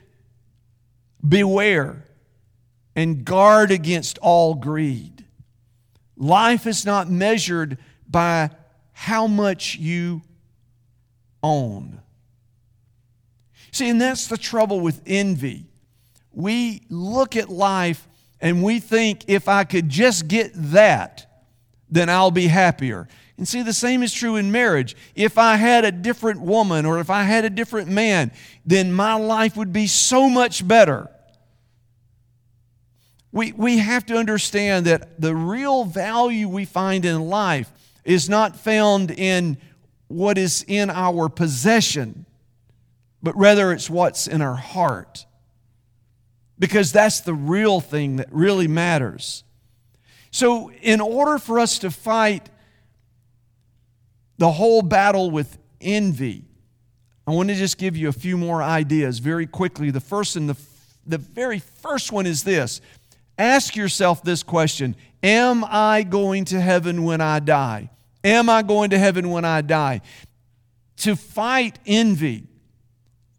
Beware 1.26 2.04
and 2.96 3.24
guard 3.24 3.70
against 3.70 4.18
all 4.18 4.54
greed. 4.54 5.24
Life 6.16 6.66
is 6.66 6.86
not 6.86 7.10
measured 7.10 7.78
by 8.14 8.48
how 8.92 9.26
much 9.26 9.74
you 9.74 10.22
own. 11.42 12.00
See, 13.72 13.90
and 13.90 14.00
that's 14.00 14.28
the 14.28 14.38
trouble 14.38 14.78
with 14.78 15.02
envy. 15.04 15.66
We 16.32 16.82
look 16.88 17.34
at 17.34 17.48
life 17.48 18.06
and 18.40 18.62
we 18.62 18.78
think 18.78 19.24
if 19.26 19.48
I 19.48 19.64
could 19.64 19.88
just 19.88 20.28
get 20.28 20.52
that, 20.54 21.26
then 21.90 22.08
I'll 22.08 22.30
be 22.30 22.46
happier. 22.46 23.08
And 23.36 23.48
see, 23.48 23.62
the 23.62 23.72
same 23.72 24.04
is 24.04 24.14
true 24.14 24.36
in 24.36 24.52
marriage. 24.52 24.94
If 25.16 25.36
I 25.36 25.56
had 25.56 25.84
a 25.84 25.90
different 25.90 26.40
woman 26.40 26.86
or 26.86 27.00
if 27.00 27.10
I 27.10 27.24
had 27.24 27.44
a 27.44 27.50
different 27.50 27.88
man, 27.88 28.30
then 28.64 28.92
my 28.92 29.14
life 29.14 29.56
would 29.56 29.72
be 29.72 29.88
so 29.88 30.28
much 30.30 30.66
better. 30.66 31.10
We, 33.32 33.50
we 33.50 33.78
have 33.78 34.06
to 34.06 34.14
understand 34.14 34.86
that 34.86 35.20
the 35.20 35.34
real 35.34 35.84
value 35.84 36.48
we 36.48 36.64
find 36.64 37.04
in 37.04 37.28
life 37.28 37.72
is 38.04 38.28
not 38.28 38.56
found 38.56 39.10
in 39.10 39.58
what 40.08 40.38
is 40.38 40.64
in 40.68 40.90
our 40.90 41.28
possession, 41.28 42.26
but 43.22 43.36
rather 43.36 43.72
it's 43.72 43.88
what's 43.88 44.26
in 44.26 44.42
our 44.42 44.56
heart. 44.56 45.26
Because 46.58 46.92
that's 46.92 47.20
the 47.20 47.34
real 47.34 47.80
thing 47.80 48.16
that 48.16 48.28
really 48.30 48.68
matters. 48.68 49.42
So, 50.30 50.70
in 50.82 51.00
order 51.00 51.38
for 51.38 51.58
us 51.58 51.78
to 51.80 51.90
fight 51.90 52.48
the 54.38 54.50
whole 54.50 54.82
battle 54.82 55.30
with 55.30 55.58
envy. 55.80 56.44
I 57.26 57.30
want 57.30 57.48
to 57.48 57.54
just 57.54 57.78
give 57.78 57.96
you 57.96 58.08
a 58.08 58.12
few 58.12 58.36
more 58.36 58.62
ideas 58.62 59.18
very 59.18 59.46
quickly. 59.46 59.90
The 59.90 60.00
first 60.00 60.36
and 60.36 60.48
the, 60.48 60.56
the 61.06 61.18
very 61.18 61.58
first 61.58 62.12
one 62.12 62.26
is 62.26 62.44
this 62.44 62.80
ask 63.38 63.76
yourself 63.76 64.22
this 64.22 64.42
question 64.42 64.96
Am 65.22 65.64
I 65.64 66.02
going 66.02 66.44
to 66.46 66.60
heaven 66.60 67.04
when 67.04 67.20
I 67.20 67.38
die? 67.38 67.90
Am 68.24 68.48
I 68.48 68.62
going 68.62 68.90
to 68.90 68.98
heaven 68.98 69.30
when 69.30 69.44
I 69.44 69.60
die? 69.60 70.00
To 70.98 71.14
fight 71.14 71.78
envy, 71.86 72.46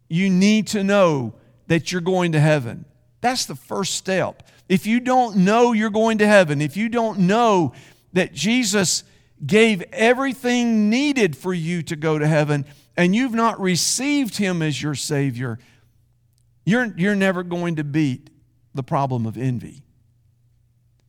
you 0.08 0.30
need 0.30 0.68
to 0.68 0.84
know 0.84 1.34
that 1.66 1.90
you're 1.90 2.00
going 2.00 2.32
to 2.32 2.40
heaven. 2.40 2.84
That's 3.20 3.46
the 3.46 3.56
first 3.56 3.94
step. 3.96 4.48
If 4.68 4.86
you 4.86 5.00
don't 5.00 5.38
know 5.38 5.72
you're 5.72 5.90
going 5.90 6.18
to 6.18 6.26
heaven, 6.26 6.60
if 6.60 6.76
you 6.76 6.88
don't 6.88 7.20
know 7.20 7.72
that 8.12 8.32
Jesus 8.32 9.02
gave 9.44 9.82
everything 9.92 10.88
needed 10.88 11.36
for 11.36 11.52
you 11.52 11.82
to 11.82 11.96
go 11.96 12.18
to 12.18 12.26
heaven, 12.26 12.64
and 12.96 13.14
you've 13.14 13.34
not 13.34 13.60
received 13.60 14.36
Him 14.36 14.62
as 14.62 14.80
your 14.80 14.94
Savior, 14.94 15.58
you're, 16.64 16.94
you're 16.96 17.16
never 17.16 17.42
going 17.42 17.76
to 17.76 17.84
beat 17.84 18.30
the 18.74 18.82
problem 18.82 19.26
of 19.26 19.36
envy. 19.36 19.82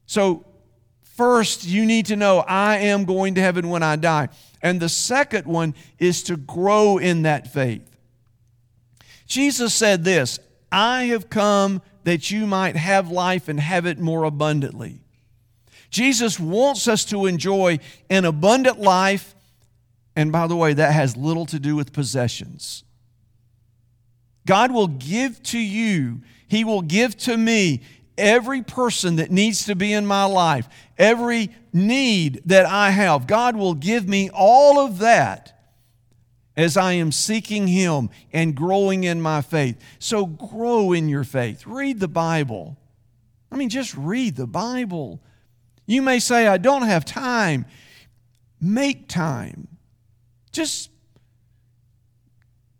So, 0.05 0.45
first, 1.17 1.65
you 1.65 1.86
need 1.86 2.06
to 2.06 2.15
know 2.15 2.39
I 2.47 2.77
am 2.77 3.03
going 3.03 3.36
to 3.36 3.41
heaven 3.41 3.69
when 3.69 3.84
I 3.84 3.97
die. 3.97 4.30
And 4.62 4.80
the 4.80 4.89
second 4.89 5.45
one 5.45 5.75
is 5.99 6.23
to 6.23 6.38
grow 6.38 6.97
in 6.97 7.23
that 7.23 7.51
faith. 7.51 7.84
Jesus 9.25 9.73
said 9.73 10.03
this 10.03 10.39
I 10.71 11.06
have 11.06 11.30
come 11.30 11.82
that 12.03 12.32
you 12.32 12.47
might 12.47 12.75
have 12.75 13.12
life 13.12 13.49
and 13.49 13.60
have 13.60 13.86
it 13.86 13.99
more 13.99 14.23
abundantly. 14.23 15.01
Jesus 15.89 16.39
wants 16.39 16.88
us 16.88 17.03
to 17.06 17.25
enjoy 17.25 17.80
an 18.10 18.25
abundant 18.25 18.80
life. 18.80 19.36
And 20.15 20.32
by 20.32 20.47
the 20.47 20.56
way, 20.56 20.73
that 20.73 20.93
has 20.93 21.15
little 21.15 21.45
to 21.47 21.60
do 21.60 21.75
with 21.75 21.93
possessions. 21.93 22.84
God 24.45 24.71
will 24.71 24.88
give 24.88 25.43
to 25.43 25.60
you, 25.60 26.21
He 26.47 26.63
will 26.63 26.82
give 26.82 27.17
to 27.19 27.38
me 27.38 27.82
every 28.17 28.62
person 28.62 29.17
that 29.17 29.32
needs 29.32 29.65
to 29.65 29.75
be 29.75 29.93
in 29.93 30.06
my 30.06 30.25
life, 30.25 30.67
every 30.97 31.49
need 31.73 32.41
that 32.45 32.65
I 32.65 32.89
have. 32.91 33.27
God 33.27 33.56
will 33.56 33.73
give 33.73 34.08
me 34.08 34.30
all 34.34 34.80
of 34.80 34.99
that 34.99 35.53
as 36.56 36.75
I 36.75 36.93
am 36.93 37.12
seeking 37.12 37.67
Him 37.67 38.10
and 38.34 38.56
growing 38.56 39.03
in 39.03 39.21
my 39.21 39.41
faith. 39.41 39.80
So 39.99 40.25
grow 40.25 40.91
in 40.91 41.08
your 41.08 41.23
faith. 41.23 41.67
Read 41.67 41.99
the 41.99 42.08
Bible. 42.08 42.77
I 43.51 43.56
mean, 43.56 43.69
just 43.69 43.95
read 43.95 44.36
the 44.36 44.47
Bible. 44.47 45.21
You 45.86 46.01
may 46.01 46.19
say, 46.19 46.47
I 46.47 46.58
don't 46.58 46.82
have 46.82 47.06
time. 47.06 47.65
Make 48.60 49.08
time. 49.08 49.67
Just, 50.51 50.89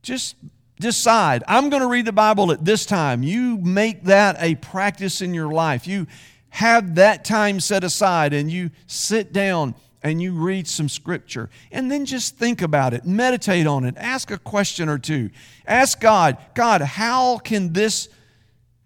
just 0.02 0.36
decide, 0.80 1.44
I'm 1.48 1.70
going 1.70 1.82
to 1.82 1.88
read 1.88 2.06
the 2.06 2.12
Bible 2.12 2.52
at 2.52 2.64
this 2.64 2.86
time. 2.86 3.24
You 3.24 3.58
make 3.58 4.04
that 4.04 4.38
a 4.40 4.56
practice 4.56 5.22
in 5.22 5.34
your 5.34 5.52
life. 5.52 5.88
You 5.88 6.08
have 6.50 6.96
that 6.96 7.26
time 7.26 7.60
set 7.60 7.84
aside 7.84 8.34
and 8.34 8.52
you 8.52 8.72
sit 8.88 9.34
down 9.34 9.76
and 10.04 10.22
you 10.22 10.34
read 10.34 10.68
some 10.68 10.88
scripture 10.88 11.50
and 11.72 11.92
then 11.92 12.06
just 12.06 12.38
think 12.38 12.62
about 12.62 12.94
it, 12.94 13.06
meditate 13.06 13.68
on 13.68 13.84
it, 13.84 13.96
ask 13.98 14.32
a 14.32 14.38
question 14.38 14.90
or 14.90 14.98
two. 14.98 15.30
Ask 15.66 16.00
God, 16.00 16.38
God, 16.54 16.82
how 16.82 17.40
can 17.40 17.74
this, 17.74 18.10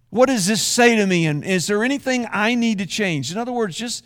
what 0.10 0.28
does 0.28 0.48
this 0.48 0.62
say 0.62 0.96
to 0.96 1.06
me? 1.06 1.28
And 1.28 1.44
is 1.44 1.68
there 1.68 1.84
anything 1.84 2.28
I 2.32 2.56
need 2.56 2.80
to 2.80 2.86
change? 2.86 3.32
In 3.32 3.38
other 3.38 3.52
words, 3.52 3.78
just, 3.78 4.04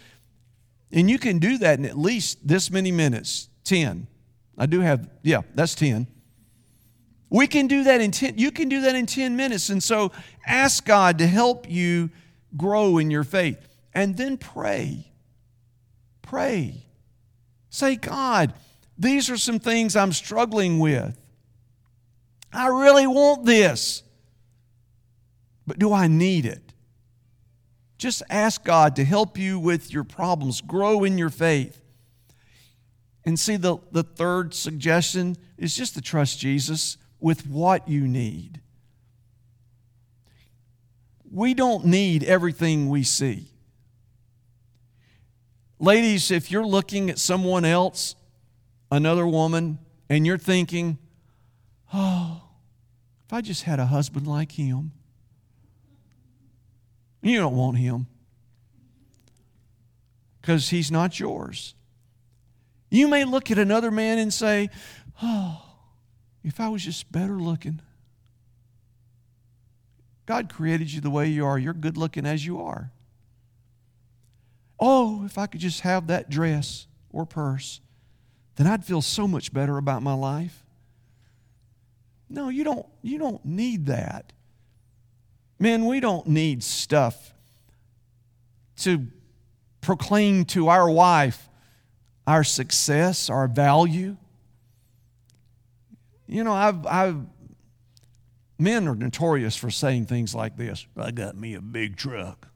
and 0.92 1.10
you 1.10 1.20
can 1.20 1.40
do 1.40 1.58
that 1.60 1.80
in 1.80 1.86
at 1.86 1.98
least 1.98 2.48
this 2.48 2.72
many 2.72 2.92
minutes 2.92 3.50
10. 3.64 4.08
I 4.58 4.66
do 4.66 4.80
have, 4.82 5.10
yeah, 5.24 5.42
that's 5.54 5.76
10. 5.76 6.08
We 7.30 7.48
can 7.48 7.68
do 7.68 7.84
that 7.86 8.02
in 8.02 8.12
10, 8.12 8.38
you 8.38 8.52
can 8.52 8.70
do 8.70 8.82
that 8.82 8.96
in 8.96 9.06
10 9.06 9.36
minutes. 9.36 9.70
And 9.70 9.82
so 9.82 10.12
ask 10.46 10.86
God 10.86 11.18
to 11.18 11.28
help 11.28 11.70
you 11.70 12.10
grow 12.56 12.98
in 12.98 13.12
your 13.12 13.24
faith. 13.24 13.68
And 13.94 14.16
then 14.18 14.38
pray. 14.38 15.12
Pray. 16.22 16.86
Say, 17.70 17.96
God, 17.96 18.54
these 18.98 19.30
are 19.30 19.38
some 19.38 19.60
things 19.60 19.96
I'm 19.96 20.14
struggling 20.14 20.80
with. 20.80 21.18
I 22.54 22.68
really 22.68 23.06
want 23.06 23.46
this, 23.46 24.02
but 25.68 25.78
do 25.78 25.92
I 25.92 26.08
need 26.08 26.46
it? 26.46 26.62
Just 27.98 28.24
ask 28.30 28.64
God 28.64 28.96
to 28.96 29.04
help 29.04 29.38
you 29.38 29.60
with 29.60 29.92
your 29.92 30.04
problems, 30.06 30.62
grow 30.62 31.04
in 31.04 31.18
your 31.18 31.30
faith. 31.30 31.82
And 33.26 33.40
see, 33.40 33.58
the, 33.58 33.78
the 33.92 34.04
third 34.04 34.54
suggestion 34.54 35.36
is 35.58 35.76
just 35.76 35.96
to 35.96 36.02
trust 36.02 36.40
Jesus 36.40 36.98
with 37.26 37.48
what 37.48 37.90
you 37.90 38.08
need. 38.08 38.62
We 41.32 41.56
don't 41.56 41.84
need 41.84 42.24
everything 42.24 42.88
we 42.88 43.02
see. 43.02 43.48
Ladies, 45.80 46.30
if 46.30 46.52
you're 46.52 46.68
looking 46.68 47.10
at 47.10 47.18
someone 47.18 47.66
else, 47.66 48.14
another 48.92 49.26
woman, 49.26 49.80
and 50.08 50.24
you're 50.28 50.38
thinking, 50.38 51.00
oh, 51.92 52.44
if 53.26 53.34
I 53.34 53.42
just 53.42 53.64
had 53.64 53.80
a 53.80 53.88
husband 53.88 54.28
like 54.28 54.52
him, 54.52 54.92
you 57.24 57.40
don't 57.40 57.56
want 57.56 57.80
him 57.80 58.06
because 60.42 60.70
he's 60.70 60.92
not 60.92 61.20
yours. 61.20 61.74
You 62.92 63.08
may 63.08 63.24
look 63.24 63.50
at 63.50 63.58
another 63.58 63.90
man 63.90 64.20
and 64.20 64.32
say, 64.32 64.70
oh, 65.24 65.65
if 66.46 66.60
I 66.60 66.70
was 66.70 66.84
just 66.86 67.12
better 67.12 67.40
looking. 67.40 67.82
God 70.26 70.48
created 70.48 70.94
you 70.94 71.02
the 71.02 71.10
way 71.10 71.28
you 71.28 71.46
are. 71.46 71.58
You're 71.58 71.74
good 71.74 71.98
looking 71.98 72.26
as 72.26 72.46
you 72.46 72.62
are. 72.62 72.92
Oh, 74.80 75.26
if 75.26 75.38
I 75.38 75.48
could 75.48 75.60
just 75.60 75.82
have 75.82 76.08
that 76.08 76.30
dress 76.30 76.88
or 77.10 77.26
purse, 77.26 77.82
then 78.56 78.68
I'd 78.68 78.86
feel 78.86 79.02
so 79.02 79.28
much 79.28 79.54
better 79.54 79.78
about 79.78 80.04
my 80.04 80.14
life. 80.14 80.64
No, 82.30 82.50
you 82.50 82.64
don't, 82.64 82.86
you 83.02 83.18
don't 83.18 83.44
need 83.44 83.88
that. 83.88 84.32
Men, 85.58 85.86
we 85.86 86.00
don't 86.00 86.28
need 86.28 86.64
stuff 86.64 87.34
to 88.78 89.08
proclaim 89.82 90.46
to 90.46 90.68
our 90.68 90.90
wife 90.90 91.50
our 92.28 92.44
success, 92.44 93.30
our 93.30 93.48
value. 93.48 94.18
You 96.28 96.44
know, 96.44 96.54
I've, 96.54 96.86
I've, 96.86 97.22
men 98.58 98.88
are 98.88 98.96
notorious 98.96 99.56
for 99.56 99.70
saying 99.70 100.06
things 100.06 100.34
like 100.34 100.58
this 100.58 100.86
I 100.98 101.12
got 101.12 101.36
me 101.36 101.54
a 101.54 101.62
big 101.62 101.96
truck. 101.96 102.48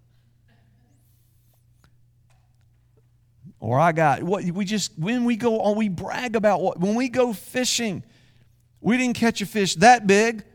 Or 3.60 3.78
I 3.78 3.92
got 3.92 4.24
what 4.24 4.46
we 4.46 4.64
just 4.64 4.98
when 4.98 5.26
we 5.26 5.36
go 5.36 5.60
on, 5.60 5.78
we 5.78 5.90
brag 5.90 6.36
about 6.36 6.62
what 6.62 6.80
when 6.80 6.96
we 6.96 7.10
go 7.10 7.34
fishing, 7.34 8.04
we 8.80 8.98
didn't 8.98 9.18
catch 9.18 9.42
a 9.42 9.46
fish 9.46 9.76
that 9.76 10.08
big. 10.08 10.46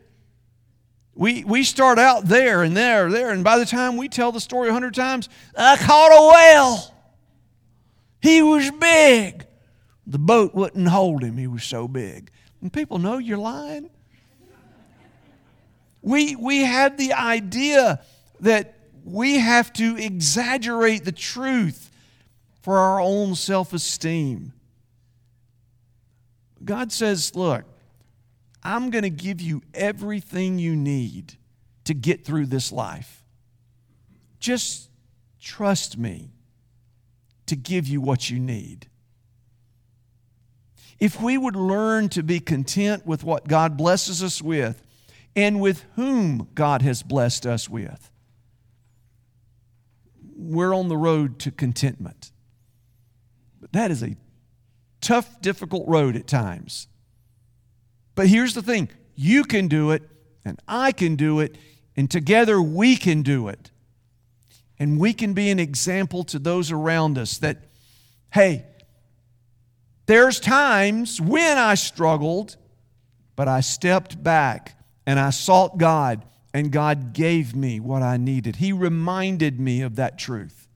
We, 1.16 1.44
we 1.44 1.62
start 1.62 2.00
out 2.00 2.24
there 2.24 2.64
and 2.64 2.76
there, 2.76 3.08
there, 3.08 3.30
and 3.30 3.44
by 3.44 3.58
the 3.58 3.66
time 3.66 3.96
we 3.96 4.08
tell 4.08 4.32
the 4.32 4.40
story 4.40 4.68
a 4.68 4.72
hundred 4.72 4.94
times, 4.94 5.28
I 5.56 5.76
caught 5.76 6.10
a 6.10 6.34
whale. 6.34 6.94
He 8.20 8.42
was 8.42 8.68
big. 8.72 9.46
The 10.08 10.18
boat 10.18 10.54
wouldn't 10.54 10.88
hold 10.88 11.22
him, 11.22 11.36
he 11.36 11.46
was 11.46 11.62
so 11.62 11.86
big. 11.86 12.32
And 12.64 12.72
people 12.72 12.98
know 12.98 13.18
you're 13.18 13.36
lying. 13.36 13.90
We, 16.00 16.34
we 16.34 16.62
had 16.62 16.96
the 16.96 17.12
idea 17.12 18.00
that 18.40 18.78
we 19.04 19.38
have 19.38 19.70
to 19.74 19.98
exaggerate 19.98 21.04
the 21.04 21.12
truth 21.12 21.90
for 22.62 22.78
our 22.78 23.00
own 23.00 23.34
self 23.34 23.74
esteem. 23.74 24.54
God 26.64 26.90
says, 26.90 27.34
Look, 27.34 27.64
I'm 28.62 28.88
going 28.88 29.02
to 29.02 29.10
give 29.10 29.42
you 29.42 29.60
everything 29.74 30.58
you 30.58 30.74
need 30.74 31.34
to 31.84 31.92
get 31.92 32.24
through 32.24 32.46
this 32.46 32.72
life. 32.72 33.22
Just 34.40 34.88
trust 35.38 35.98
me 35.98 36.30
to 37.44 37.56
give 37.56 37.86
you 37.86 38.00
what 38.00 38.30
you 38.30 38.38
need. 38.38 38.88
If 41.04 41.20
we 41.20 41.36
would 41.36 41.54
learn 41.54 42.08
to 42.08 42.22
be 42.22 42.40
content 42.40 43.04
with 43.04 43.24
what 43.24 43.46
God 43.46 43.76
blesses 43.76 44.22
us 44.22 44.40
with 44.40 44.82
and 45.36 45.60
with 45.60 45.84
whom 45.96 46.48
God 46.54 46.80
has 46.80 47.02
blessed 47.02 47.44
us 47.44 47.68
with, 47.68 48.10
we're 50.34 50.74
on 50.74 50.88
the 50.88 50.96
road 50.96 51.38
to 51.40 51.50
contentment. 51.50 52.32
But 53.60 53.72
that 53.72 53.90
is 53.90 54.02
a 54.02 54.16
tough, 55.02 55.42
difficult 55.42 55.86
road 55.86 56.16
at 56.16 56.26
times. 56.26 56.88
But 58.14 58.28
here's 58.28 58.54
the 58.54 58.62
thing 58.62 58.88
you 59.14 59.44
can 59.44 59.68
do 59.68 59.90
it, 59.90 60.04
and 60.42 60.58
I 60.66 60.90
can 60.90 61.16
do 61.16 61.38
it, 61.40 61.58
and 61.98 62.10
together 62.10 62.62
we 62.62 62.96
can 62.96 63.20
do 63.20 63.48
it. 63.48 63.70
And 64.78 64.98
we 64.98 65.12
can 65.12 65.34
be 65.34 65.50
an 65.50 65.58
example 65.58 66.24
to 66.24 66.38
those 66.38 66.72
around 66.72 67.18
us 67.18 67.36
that, 67.38 67.58
hey, 68.32 68.64
there's 70.06 70.38
times 70.40 71.20
when 71.20 71.58
I 71.58 71.74
struggled, 71.74 72.56
but 73.36 73.48
I 73.48 73.60
stepped 73.60 74.22
back 74.22 74.76
and 75.06 75.18
I 75.18 75.30
sought 75.30 75.78
God, 75.78 76.24
and 76.52 76.70
God 76.70 77.12
gave 77.12 77.54
me 77.54 77.80
what 77.80 78.02
I 78.02 78.16
needed. 78.16 78.56
He 78.56 78.72
reminded 78.72 79.60
me 79.60 79.82
of 79.82 79.96
that 79.96 80.18
truth. 80.18 80.68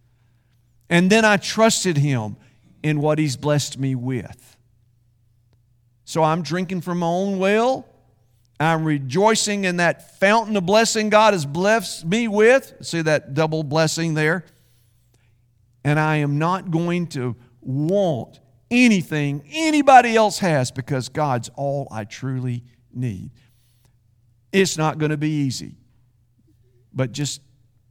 And 0.91 1.11
then 1.11 1.25
I 1.25 1.37
trusted 1.37 1.97
Him 1.97 2.37
in 2.83 3.01
what 3.01 3.19
He's 3.19 3.37
blessed 3.37 3.79
me 3.79 3.95
with. 3.95 4.57
So 6.05 6.23
I'm 6.23 6.43
drinking 6.43 6.81
from 6.81 6.99
my 6.99 7.07
own 7.07 7.39
well. 7.39 7.87
I'm 8.61 8.85
rejoicing 8.85 9.65
in 9.65 9.77
that 9.77 10.19
fountain 10.19 10.57
of 10.57 10.67
blessing 10.67 11.11
God 11.11 11.33
has 11.33 11.47
blessed 11.47 12.05
me 12.05 12.27
with. 12.29 12.75
See 12.81 13.03
that 13.03 13.35
double 13.35 13.63
blessing 13.63 14.15
there? 14.15 14.45
And 15.85 16.01
I 16.01 16.17
am 16.17 16.39
not 16.39 16.71
going 16.71 17.07
to 17.09 17.37
want 17.61 18.41
anything 18.71 19.45
anybody 19.51 20.17
else 20.17 20.39
has 20.39 20.71
because 20.71 21.09
God's 21.09 21.51
all 21.57 21.89
I 21.91 22.05
truly 22.05 22.65
need. 22.93 23.31
It's 24.53 24.79
not 24.79 24.99
going 24.99 25.11
to 25.11 25.17
be 25.17 25.31
easy, 25.31 25.77
but 26.93 27.13
just 27.13 27.41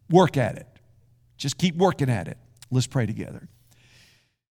work 0.10 0.38
at 0.38 0.56
it. 0.56 0.68
Just 1.38 1.58
keep 1.58 1.76
working 1.76 2.10
at 2.10 2.28
it. 2.28 2.38
Let's 2.72 2.88
pray 2.88 3.06
together. 3.06 3.48